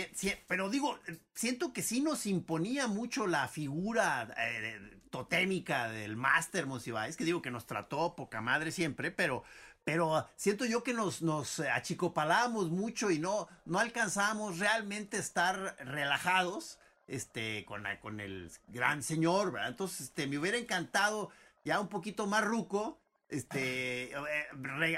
[0.48, 6.66] Pero digo, eh, siento que sí nos imponía mucho la figura eh, totémica del Máster
[6.66, 9.44] Monsiváis, que digo que nos trató poca madre siempre, pero,
[9.84, 16.80] pero siento yo que nos, nos achicopalábamos mucho y no, no alcanzábamos realmente estar relajados
[17.06, 19.70] este, con, con el gran señor, ¿verdad?
[19.70, 21.30] Entonces, este, me hubiera encantado
[21.64, 23.00] ya un poquito más ruco,
[23.30, 24.14] este,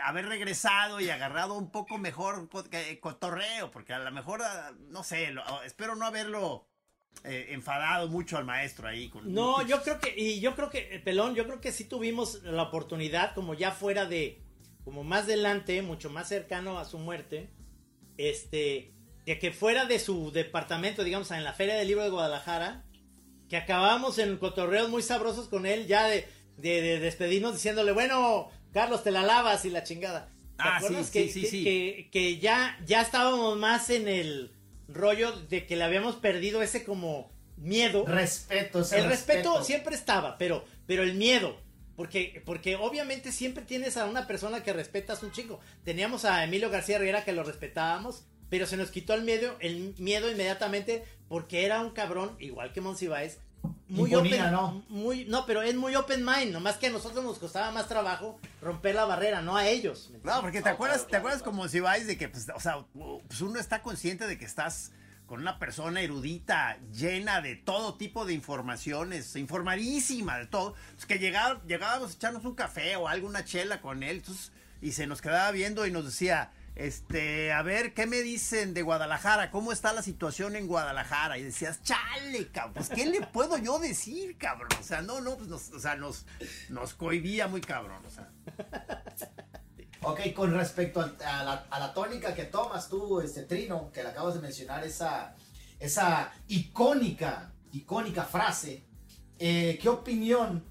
[0.02, 2.48] haber regresado y agarrado un poco mejor
[3.02, 5.36] cotorreo, porque a lo mejor, ah, no sé,
[5.66, 6.66] espero no haberlo
[7.24, 9.10] eh, enfadado mucho al maestro ahí.
[9.10, 11.86] Con, No, yo creo que, y yo creo que, eh, Pelón, yo creo que sí
[11.86, 14.42] tuvimos la oportunidad, como ya fuera de,
[14.84, 17.50] como más adelante, mucho más cercano a su muerte,
[18.18, 18.94] este,
[19.26, 22.84] de que fuera de su departamento, digamos, en la Feria del Libro de Guadalajara,
[23.50, 28.50] que acabamos en cotorreos muy sabrosos con él, ya de, de, de despedirnos diciéndole, bueno,
[28.74, 30.28] Carlos, te la lavas y la chingada.
[30.58, 31.64] ¿Te Ah, acuerdas sí, que, sí, sí, que- sí.
[31.64, 34.52] que- que ya, ya estábamos más en el
[34.88, 38.06] rollo de que le habíamos perdido ese como miedo?
[38.06, 41.58] Respeto, ese el respeto, siempre estaba, pero, pero el miedo.
[41.96, 45.62] Porque, porque obviamente siempre tienes a una persona que respetas un chingo.
[45.86, 49.96] Teníamos a Emilio García Riera que lo respetábamos, pero se nos quitó el miedo, el
[49.98, 53.40] miedo inmediatamente porque era un cabrón, igual que Monsiváis,
[53.88, 54.86] muy Imponía, open, ¿no?
[54.90, 58.40] muy, no, pero es muy open mind, nomás que a nosotros nos costaba más trabajo
[58.62, 60.12] romper la barrera, no a ellos.
[60.24, 62.86] No, porque te acuerdas, te acuerdas como si vais de que, pues, o sea,
[63.28, 64.92] pues uno está consciente de que estás
[65.26, 70.76] con una persona erudita, llena de todo tipo de informaciones, informadísima de todo.
[70.94, 74.52] Pues que llegaba- llegábamos a echarnos un café o alguna chela con él, entonces,
[74.82, 78.82] y se nos quedaba viendo y nos decía, este, a ver, ¿qué me dicen de
[78.82, 79.50] Guadalajara?
[79.52, 81.38] ¿Cómo está la situación en Guadalajara?
[81.38, 84.70] Y decías, chale, cabrón, pues, ¿qué le puedo yo decir, cabrón?
[84.80, 86.26] O sea, no, no, pues, nos, o sea, nos,
[86.70, 88.10] nos cohibía muy cabrón, o.
[90.02, 94.04] Ok, con respecto al- a, la, a la tónica que tomas tú, este Trino, que
[94.04, 95.34] le acabas de mencionar, esa,
[95.80, 98.84] esa icónica, icónica frase,
[99.40, 100.64] eh, ¿qué opinión?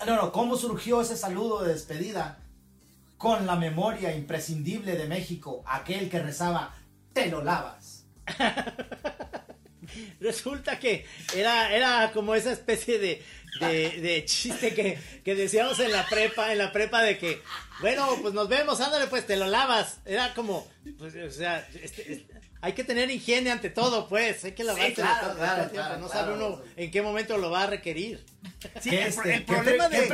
[0.00, 2.38] ah, No, no, ¿cómo surgió ese saludo de despedida
[3.16, 6.74] con la memoria imprescindible de México, aquel que rezaba,
[7.12, 8.06] te lo lavas?
[10.20, 13.22] resulta que era, era como esa especie de,
[13.60, 17.42] de, chiste que, que decíamos en la prepa, en la prepa de que,
[17.80, 20.00] bueno, pues nos vemos, ándale, pues te lo lavas.
[20.04, 20.66] Era como,
[20.98, 22.35] pues, o sea, este- este-
[22.66, 26.26] hay que tener higiene ante todo, pues, hay que lavarse claro, claro, claro, no claro.
[26.26, 28.24] sabe uno en qué momento lo va a requerir.
[28.80, 29.96] Sí, Qué el, este, pro- el qué problema de.
[29.98, 30.06] qué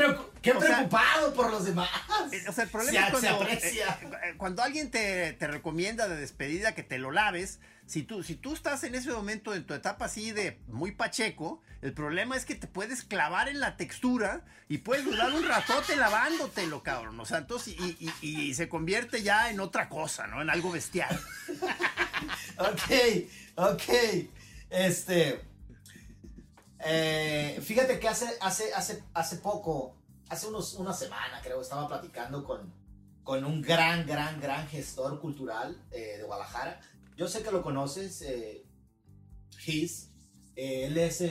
[0.43, 1.89] qué sea, preocupado por los demás.
[2.33, 6.09] Eh, O sea, el problema Se- es cuando, eh, eh, cuando alguien te, te recomienda
[6.09, 9.65] de despedida que te lo laves, si tú, si tú estás en ese momento en
[9.67, 13.77] tu etapa así de muy pacheco, el problema es que te puedes clavar en la
[13.77, 17.19] textura y puedes durar un ratote lavándotelo, cabrón.
[17.21, 20.41] O sea, entonces, y, y- y se convierte ya en otra cosa, ¿no?
[20.41, 21.21] En algo bestial.
[22.59, 23.83] Ok, ok.
[24.71, 25.41] Este.
[26.79, 29.97] eh, fíjate que hace, hace, hace, hace poco,
[30.29, 32.73] hace unos, una semana creo, estaba platicando con,
[33.23, 36.81] con un gran, gran, gran gestor cultural eh, de Guadalajara.
[37.17, 38.65] Yo sé que lo conoces, eh,
[39.67, 40.09] His.
[40.57, 41.25] Eh, él es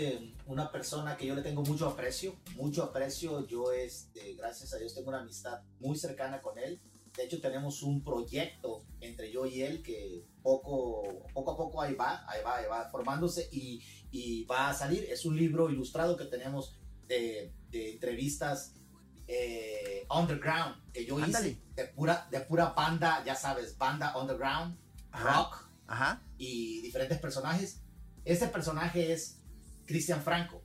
[0.45, 3.45] una persona que yo le tengo mucho aprecio, mucho aprecio.
[3.47, 6.81] Yo, este, gracias a Dios, tengo una amistad muy cercana con él.
[7.21, 11.93] De hecho, tenemos un proyecto entre yo y él que poco, poco a poco ahí
[11.93, 15.03] va, ahí va, ahí va formándose y, y va a salir.
[15.07, 18.73] Es un libro ilustrado que tenemos de, de entrevistas
[19.27, 21.49] eh, underground que yo Ándale.
[21.49, 24.75] hice de pura, de pura banda, ya sabes, banda underground,
[25.11, 25.37] Ajá.
[25.37, 26.23] rock Ajá.
[26.39, 27.81] y diferentes personajes.
[28.25, 29.39] Este personaje es
[29.85, 30.63] Cristian Franco.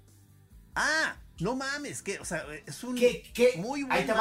[0.74, 3.56] Ah, no mames, que, o sea, es un ¿Qué- qué?
[3.58, 4.14] muy Ahí buen va.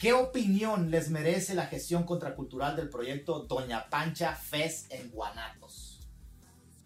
[0.00, 6.08] ¿Qué opinión les merece la gestión contracultural del proyecto Doña Pancha Fest en Guanatos?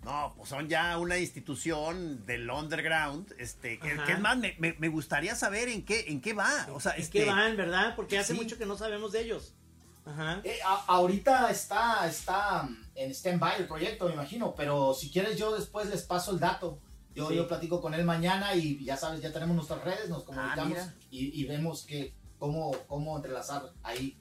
[0.02, 4.88] No, pues son ya una institución del underground, este, que, es más, me, me- me
[4.88, 6.66] gustaría saber en qué, en qué va.
[6.74, 7.94] O sea, ¿En este, qué van, verdad?
[7.96, 8.38] Porque hace sí.
[8.40, 9.54] mucho que no sabemos de ellos.
[10.04, 10.40] Ajá.
[10.44, 15.54] Eh, a- ahorita está, está en stand-by el proyecto, me imagino, pero si quieres yo
[15.56, 16.80] después les paso el dato.
[17.14, 17.36] Yo, Sí.
[17.36, 20.94] yo platico con él mañana y ya sabes, ya tenemos nuestras redes, nos comunicamos mira.
[21.12, 22.12] y, y vemos que,
[22.44, 24.18] cómo, cómo entrelazar ahí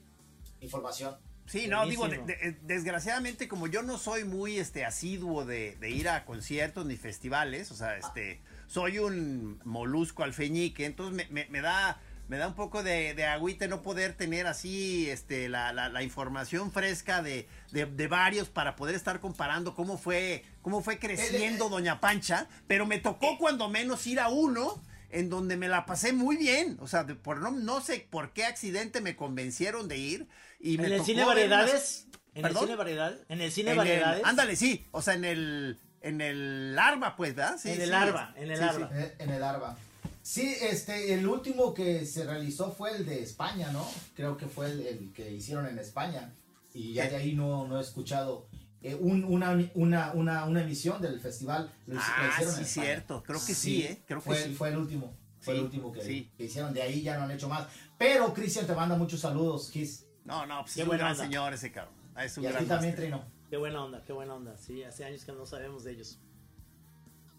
[0.61, 1.17] información.
[1.45, 5.89] Sí, no, digo, de- de- desgraciadamente como yo no soy muy este asiduo de, de
[5.89, 11.49] ir a conciertos ni festivales, o sea, este, soy un molusco alfeñique, entonces me, me-
[11.49, 11.99] me da
[12.30, 16.71] me da un poco de, agüite no poder tener así este la, la- la información
[16.71, 21.99] fresca de, de- de varios para poder estar comparando cómo fue cómo fue creciendo Doña
[21.99, 24.82] Pancha, pero me tocó cuando menos ir a uno
[25.14, 28.34] en donde me la pasé muy bien, o sea, de- por no, no sé por
[28.34, 30.28] qué accidente me convencieron de ir
[30.59, 32.07] y me ¿En el tocó cine ver unas- variedades?
[32.36, 33.20] ¿En el cine variedades?
[33.30, 34.26] ¿En el cine en el- variedades?
[34.26, 34.86] ándale, sí.
[34.91, 35.80] O sea, en el.
[36.01, 37.57] En el Arba, pues, ¿verdad?
[37.57, 38.89] Sí, En el sí, Arba, en el sí, Arba.
[38.89, 38.95] sí.
[38.97, 39.78] Eh, En el ARBA.
[40.22, 43.88] Sí, este, el último que se realizó fue el de España, ¿no?
[44.16, 46.34] Creo que fue el, el que hicieron en España.
[46.74, 48.47] Y ya de ahí no, no he escuchado
[48.84, 51.71] eh, un- una, una, una, una emisión del festival.
[51.88, 53.23] Lo, Ah, hicieron sí, en cierto.
[53.23, 54.03] Creo que sí, ¿eh?
[54.05, 54.53] Creo que fue, sí.
[54.55, 55.13] Fue el último.
[55.39, 56.31] Fue Sí, el último que, sí.
[56.38, 56.73] que hicieron.
[56.73, 57.67] De ahí ya no han hecho más.
[57.97, 60.05] Pero Cristian te manda muchos saludos, Kiss.
[60.25, 61.23] No, no, pues Qué es un buena gran onda.
[61.25, 61.93] señor ese cabrón.
[62.15, 62.95] Ah, Es un Y a gran ti también.
[62.95, 63.23] Trino.
[63.49, 64.57] Qué buena onda, qué buena onda.
[64.57, 66.19] Sí, hace años que no sabemos de ellos.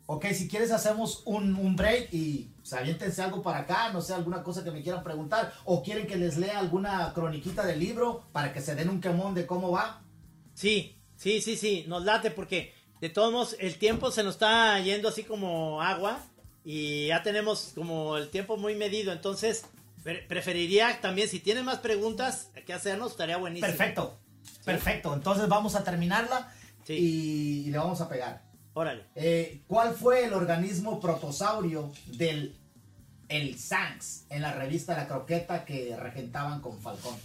[0.06, 4.12] Ok, si quieres hacemos un, un break y pues, aviéntense algo para acá, no sé,
[4.12, 8.22] alguna cosa que me quieran preguntar, o quieren que les lea alguna croniquita del libro
[8.32, 10.02] para que se den un quemón de cómo va.
[10.52, 10.93] Sí,
[11.24, 15.08] sí, sí, sí, nos late porque de todos modos el tiempo se nos está yendo
[15.08, 16.20] así como agua
[16.64, 19.64] y ya tenemos como el tiempo muy medido, entonces
[20.04, 23.66] pre- preferiría también si tienen más preguntas que hacernos estaría buenísimo.
[23.66, 24.18] Perfecto,
[24.64, 25.12] perfecto.
[25.14, 26.52] Entonces vamos a terminarla
[26.86, 26.92] Sí.
[27.66, 28.42] y, le vamos a pegar.
[28.74, 29.04] Órale.
[29.14, 32.54] Eh, ¿Cuál fue el organismo protosaurio del
[33.28, 37.16] el SANS en la revista La Croqueta que regentaban con Falcón?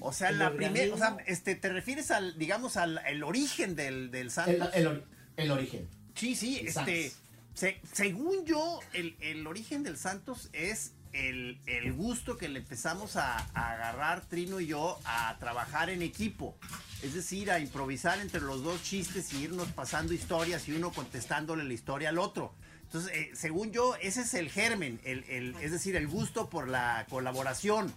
[0.00, 0.94] O sea, El la primera.
[0.94, 4.68] O sea, este, te refieres al, digamos, al el origen del, del El, Santos.
[4.74, 5.04] el ori-
[5.36, 5.88] el origen.
[6.14, 7.12] Sí, sí, El este.
[7.54, 13.16] Se- según yo, el, el origen del Santos es el, el gusto que le empezamos
[13.16, 16.58] a, a agarrar Trino y yo a trabajar en equipo.
[17.02, 21.64] Es decir, a improvisar entre los dos chistes y irnos pasando historias y uno contestándole
[21.64, 22.54] la historia al otro.
[22.86, 27.04] Entonces, eh, según yo, ese es el germen, el, es decir, el gusto por la
[27.10, 27.92] colaboración.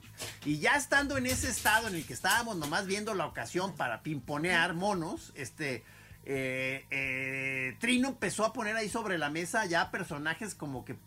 [0.45, 4.01] Y ya estando en ese estado en el que estábamos nomás viendo la ocasión para
[4.01, 5.83] pimponear monos, este,
[6.25, 10.97] eh, eh, Trino empezó a poner ahí sobre la mesa ya personajes como que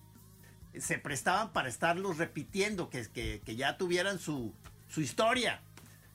[0.78, 4.54] se prestaban para estarlos repitiendo, que, que, ya tuvieran su,
[4.88, 5.60] su historia.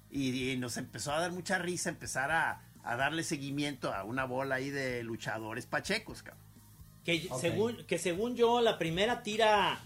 [0.09, 4.24] Y, y nos empezó a dar mucha risa empezar a, a darle seguimiento a una
[4.24, 6.46] bola ahí de luchadores pachecos, cabrón.
[7.07, 9.79] Que, según, que según yo, la primera tira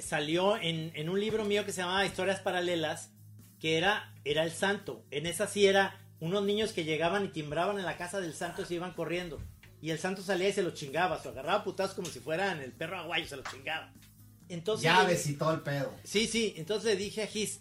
[0.00, 3.12] salió en, en un libro mío que se llamaba Historias Paralelas,
[3.60, 5.04] que era, era el santo.
[5.12, 8.62] En esa sí era unos niños que llegaban y timbraban en la casa del santo
[8.62, 9.40] y se iban corriendo.
[9.80, 12.72] y el santo salía y se lo chingaba, se agarraba putazos como si fueran el
[12.72, 13.92] perro aguayo, se lo chingaba.
[14.48, 15.94] Entonces, Llaves y todo el pedo.
[16.02, 17.60] Sí, sí, entonces le dije a Gis,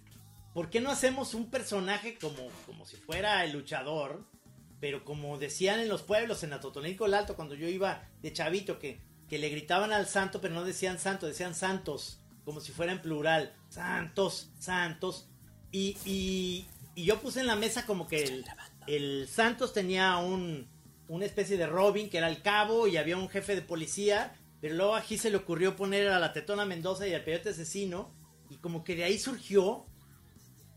[0.56, 4.26] ¿por qué no hacemos un personaje como, como si fuera el luchador?
[4.86, 8.78] Pero como decían en los pueblos, en Atotonilco el Alto, cuando yo iba de chavito,
[8.78, 12.92] que, que le gritaban al santo, pero no decían santo, decían santos, como si fuera
[12.92, 13.52] en plural.
[13.68, 15.28] Santos, santos.
[15.72, 16.68] Y, y,
[17.04, 18.46] yo puse en la mesa como que el,
[18.86, 20.68] el Santos tenía un,
[21.08, 24.36] una especie de Robin, que era el cabo, y había un jefe de policía.
[24.62, 28.14] Pero luego aquí se le ocurrió poner a la Tetona Mendoza y al Peyote Asesino.
[28.52, 29.88] Y como que de ahí surgió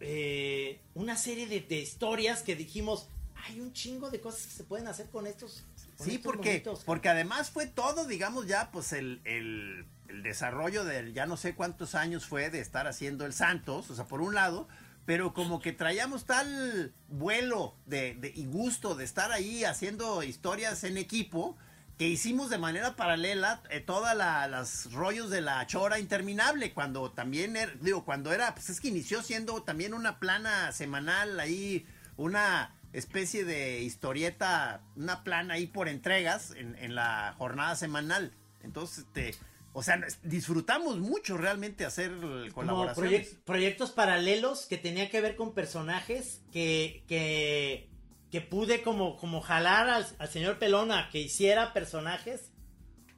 [0.01, 3.11] eh, una serie de, de historias que dijimos,
[3.47, 5.65] hay un chingo de cosas que se pueden hacer con estos.
[5.97, 6.85] con Sí, estos porque, monitos".
[6.85, 11.55] porque además fue todo, digamos, ya, pues el, el, el desarrollo del ya no sé
[11.55, 14.69] cuántos años fue de estar haciendo el Santos, o sea, por un lado,
[15.07, 20.85] pero como que traíamos tal vuelo de, de- y gusto de estar ahí haciendo historias
[20.85, 21.57] en equipo,
[21.97, 27.57] que hicimos de manera paralela eh, todas las rollos de la chora interminable, cuando también,
[27.57, 31.87] era- digo, cuando era, pues es que inició siendo también una plana semanal ahí,
[32.17, 38.33] una especie de historieta, una plana ahí por entregas en, en la jornada semanal.
[38.63, 39.35] Entonces, este,
[39.73, 43.35] o sea, disfrutamos mucho realmente hacer como colaboraciones.
[43.35, 47.89] proyec- proyectos paralelos que tenía que ver con personajes que, que,
[48.31, 52.53] que pude como, como jalar al, al señor Pelón a que hiciera personajes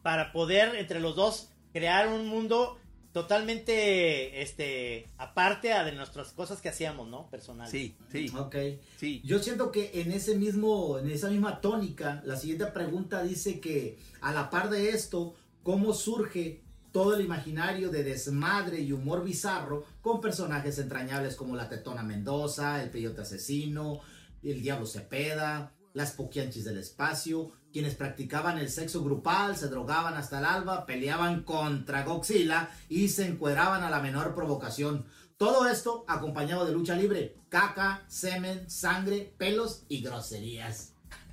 [0.03, 2.80] para poder entre los dos crear un mundo
[3.13, 7.29] totalmente este aparte a de nuestras cosas que hacíamos, ¿no?
[7.31, 7.71] Personales.
[7.71, 8.57] Sí, sí, Ok.
[8.99, 9.21] sí.
[9.25, 13.99] Yo siento que en ese mismo, en esa misma tónica, la siguiente pregunta dice que
[14.21, 19.85] a la par de esto, ¿cómo surge todo el imaginario de desmadre y humor bizarro
[20.01, 24.01] con personajes entrañables como la Tetona Mendoza, el Peyote Asesino,
[24.43, 30.39] el Diablo Cepeda, las Poquianchis del Espacio, quienes practicaban el sexo grupal, se drogaban hasta
[30.39, 35.07] el alba, peleaban contra Godzilla y se encueraban a la menor provocación.
[35.37, 40.93] Todo esto acompañado de lucha libre, caca, semen, sangre, pelos y groserías.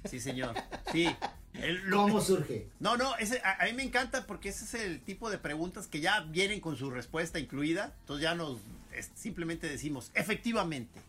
[0.09, 0.53] Sí, señor.
[0.91, 1.07] Sí.
[1.53, 2.69] El- ¿Cómo surge?
[2.79, 5.87] No, no, ese, a, a mí me encanta porque ese es el tipo de preguntas
[5.87, 7.95] que ya vienen con su respuesta incluida.
[8.01, 8.59] Entonces ya nos
[8.93, 11.01] es- simplemente decimos, efectivamente.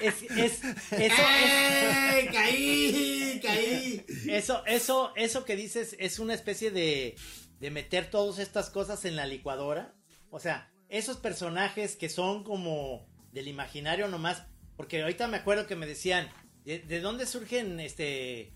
[0.00, 2.28] Es, es- eso, es- ¡Eh!
[2.32, 3.40] ¡Caí!
[3.42, 4.04] ¡Caí!
[4.28, 7.16] Eso, eso, eso que dices es una especie de,
[7.60, 9.94] de meter todas estas cosas en la licuadora.
[10.30, 14.44] O sea, esos personajes que son como del imaginario nomás.
[14.76, 16.28] Porque ahorita me acuerdo que me decían,
[16.64, 18.52] ¿de, de dónde surgen este, eh,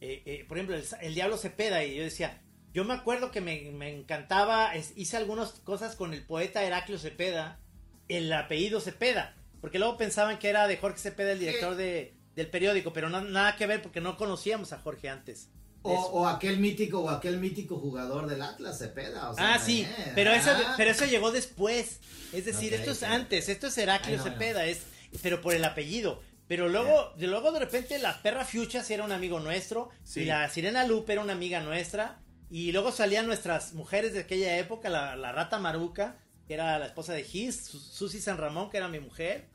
[0.00, 1.84] eh, por ejemplo, el, el Diablo Cepeda?
[1.84, 2.40] Y yo decía,
[2.72, 6.98] yo me acuerdo que me, me encantaba, es- hice algunas cosas con el poeta Heraclio
[6.98, 7.60] Cepeda,
[8.08, 9.34] el apellido Cepeda.
[9.60, 13.20] Porque luego pensaban que era de Jorge Cepeda, el director de, del periódico, pero no-
[13.22, 15.48] nada que ver porque no conocíamos a Jorge antes.
[15.82, 19.30] O, o aquel mítico o aquel mítico jugador del Atlas Cepeda.
[19.30, 20.74] o sea, ah, sí, eh, pero eso, ah.
[20.76, 22.00] pero eso llegó después.
[22.32, 24.30] Es decir, esto es antes, esto es Heraclio Ay, no, no.
[24.32, 24.82] Cepeda, es,
[25.22, 26.20] pero por el apellido.
[26.48, 30.20] Pero luego, de luego de repente la perra Fuchas era un amigo nuestro, Sí.
[30.20, 32.18] y la sirena Lupe era una amiga nuestra,
[32.50, 36.86] y luego salían nuestras mujeres de aquella época, la, la rata Maruca, que era la
[36.86, 39.48] esposa de Su- Susi San Ramón, que era mi mujer,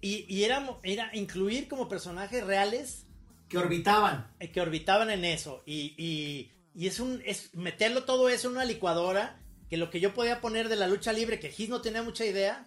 [0.00, 3.06] y, y era, era incluir como personajes reales
[3.48, 4.26] Que orbitaban.
[4.40, 5.62] eh, que orbitaban en eso.
[5.66, 9.38] Y, y, y es un es meterlo todo eso en una licuadora
[9.70, 12.24] que lo que yo podía poner de la lucha libre que Gis no tenía mucha
[12.26, 12.66] idea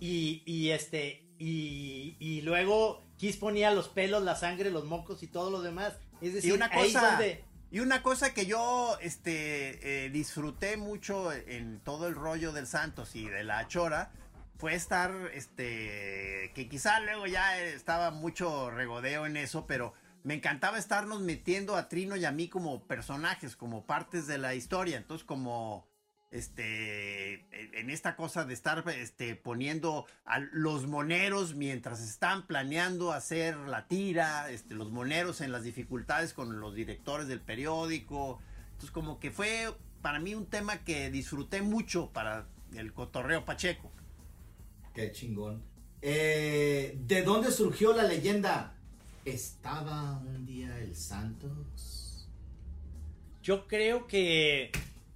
[0.00, 5.26] y, y este y, y luego Gis ponía los pelos la sangre los mocos y
[5.26, 5.94] todo lo demás.
[6.20, 7.44] Es decir Y una ahí es cosa, donde
[7.74, 13.16] y una cosa que yo este, eh, disfruté mucho en todo el rollo del Santos
[13.16, 14.12] y de la Chora
[14.58, 20.78] fue estar, este, que quizá luego ya estaba mucho regodeo en eso, pero me encantaba
[20.78, 24.96] estarnos metiendo a Trino y a mí como personajes, como partes de la historia.
[24.96, 25.88] Entonces, como
[26.34, 27.46] este
[27.78, 33.86] en esta cosa de estar este poniendo a los moneros mientras están planeando hacer la
[33.86, 38.40] tira, este los moneros en las dificultades con los directores del periódico.
[38.66, 39.72] Entonces como que fue
[40.02, 43.92] para mí un tema que disfruté mucho para el cotorreo Pacheco.
[44.92, 45.62] Qué chingón.
[46.02, 48.74] Eh, ¿De dónde surgió la leyenda?
[49.24, 52.28] Estaba un día el Santos.
[53.40, 54.72] yo creo que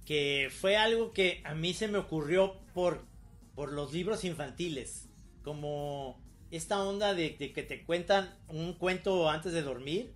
[0.09, 3.05] que fue algo que a mí se me ocurrió por
[3.53, 5.07] por los libros infantiles
[5.43, 10.15] como esta onda de, que te cuentan un cuento antes de dormir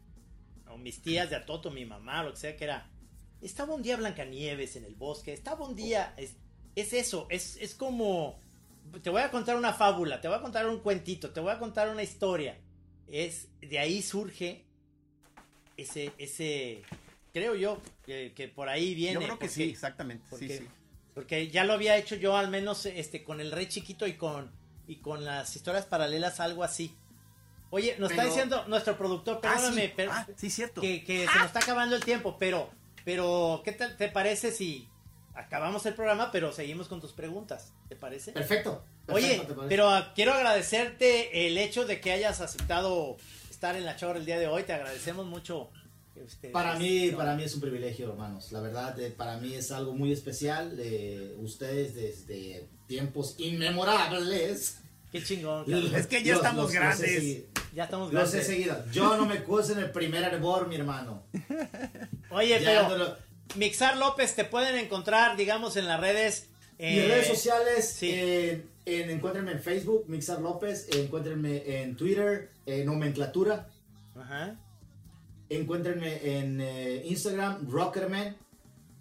[0.68, 2.90] o mis tías de Atoto, mi mamá, lo que sea que era
[3.40, 6.38] estaba un día Blancanieves en el bosque, estaba un día es,
[6.76, 8.40] es eso, es, es como
[9.04, 11.60] te voy a contar una fábula, te voy a contar un cuentito, te voy a
[11.60, 12.60] contar una historia.
[13.08, 14.66] Es de ahí surge
[15.78, 16.82] ese, ese,
[17.34, 19.16] creo yo, que, que por ahí viene.
[19.16, 20.24] Yo creo que sí, exactamente.
[20.30, 20.68] Porque, sí, sí.
[21.16, 24.52] porque ya lo había hecho yo al menos este con el rey chiquito y con
[24.88, 26.96] y con las historias paralelas algo así.
[27.72, 29.94] Oye, nos está diciendo nuestro productor, Ah, perdóname, sí.
[29.96, 30.80] pero- Ah, sí, cierto.
[30.82, 32.70] que, que se nos está acabando el tiempo, pero
[33.04, 34.88] pero ¿qué tal te parece si
[35.34, 37.74] acabamos el programa pero seguimos con tus preguntas?
[37.90, 38.32] ¿Te parece?
[38.32, 38.86] Perfecto.
[39.08, 39.70] Oye, perfecto, ¿te parece?
[39.70, 43.18] pero ah, quiero agradecerte el hecho de que hayas aceptado
[43.50, 44.64] estar en la chora el día de hoy.
[44.64, 45.72] Te agradecemos mucho.
[46.16, 48.52] Este, Para mí, no, para mí es un privilegio, hermanos.
[48.52, 50.76] La verdad, eh, para mí es algo muy especial.
[50.80, 54.78] eh, ustedes desde tiempos inmemorables.
[55.12, 55.66] Qué chingón.
[55.66, 55.96] cabrón.
[55.96, 57.44] Es que ya estamos he grandes.
[57.74, 58.48] Ya estamos Los he grandes.
[58.48, 58.86] seguido.
[58.92, 61.24] Yo no me puse en el primer hervor, mi hermano.
[62.32, 63.18] Oye, Ya pero
[63.56, 66.48] Mixar López te pueden encontrar, digamos, en las redes.
[66.80, 68.10] En eh, redes sociales, sí.
[68.12, 73.70] en, en- encuéntrenme en Facebook, Mixar López, encuéntrenme en Twitter, eh, Nomenclatura,
[74.20, 74.56] Ajá.
[75.56, 78.36] Encuéntrenme en eh, Instagram, Rockerman,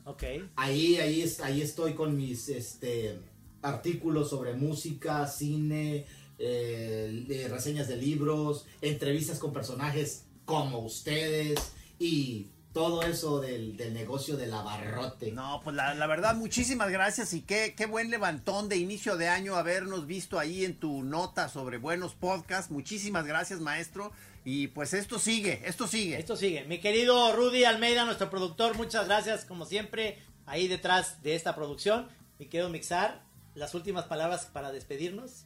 [0.05, 0.23] Ok.
[0.57, 3.19] ahí, ahí, ahí estoy con mis este,
[3.63, 6.07] artículos sobre música, cine,
[6.39, 14.37] eh, reseñas de libros, entrevistas con personajes como ustedes y todo eso del, del negocio
[14.37, 15.31] del abarrote.
[15.33, 19.29] No, pues la, la verdad, muchísimas gracias y qué, qué buen levantón de inicio de
[19.29, 22.71] año habernos visto ahí en tu nota sobre buenos podcasts.
[22.71, 24.13] Muchísimas gracias, maestro.
[24.45, 26.19] Y pues esto sigue, esto sigue.
[26.19, 26.65] Esto sigue.
[26.65, 32.09] Mi querido Rudy Almeida, nuestro productor, muchas gracias, como siempre, ahí detrás de esta producción.
[32.39, 33.23] Mi querido Mixar,
[33.55, 35.45] las últimas palabras para despedirnos.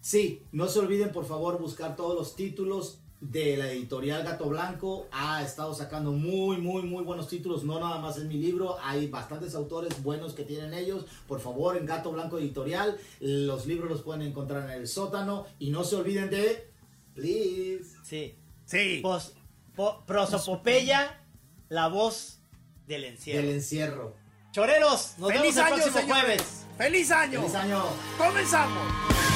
[0.00, 5.08] Sí, no se olviden por favor buscar todos los títulos de la editorial Gato Blanco.
[5.12, 7.64] Ha estado sacando muy, muy, muy buenos títulos.
[7.64, 8.76] No nada más en mi libro.
[8.82, 11.06] Hay bastantes autores buenos que tienen ellos.
[11.26, 12.96] Por favor, en Gato Blanco Editorial.
[13.20, 15.46] Los libros los pueden encontrar en el sótano.
[15.58, 16.70] Y no se olviden de...
[17.14, 17.96] Please.
[18.04, 18.34] Sí.
[18.66, 19.00] Sí.
[19.02, 19.32] Pos-
[19.74, 21.22] po- prosopopeya,
[21.70, 22.40] la voz
[22.86, 23.42] del encierro.
[23.46, 24.14] Del encierro.
[24.52, 26.22] Choreros, nos ¡Feliz vemos el año, próximo señores!
[26.22, 26.66] jueves.
[26.78, 27.40] ¡Feliz año!
[27.40, 27.82] ¡Feliz año!
[28.18, 29.35] ¡Comenzamos!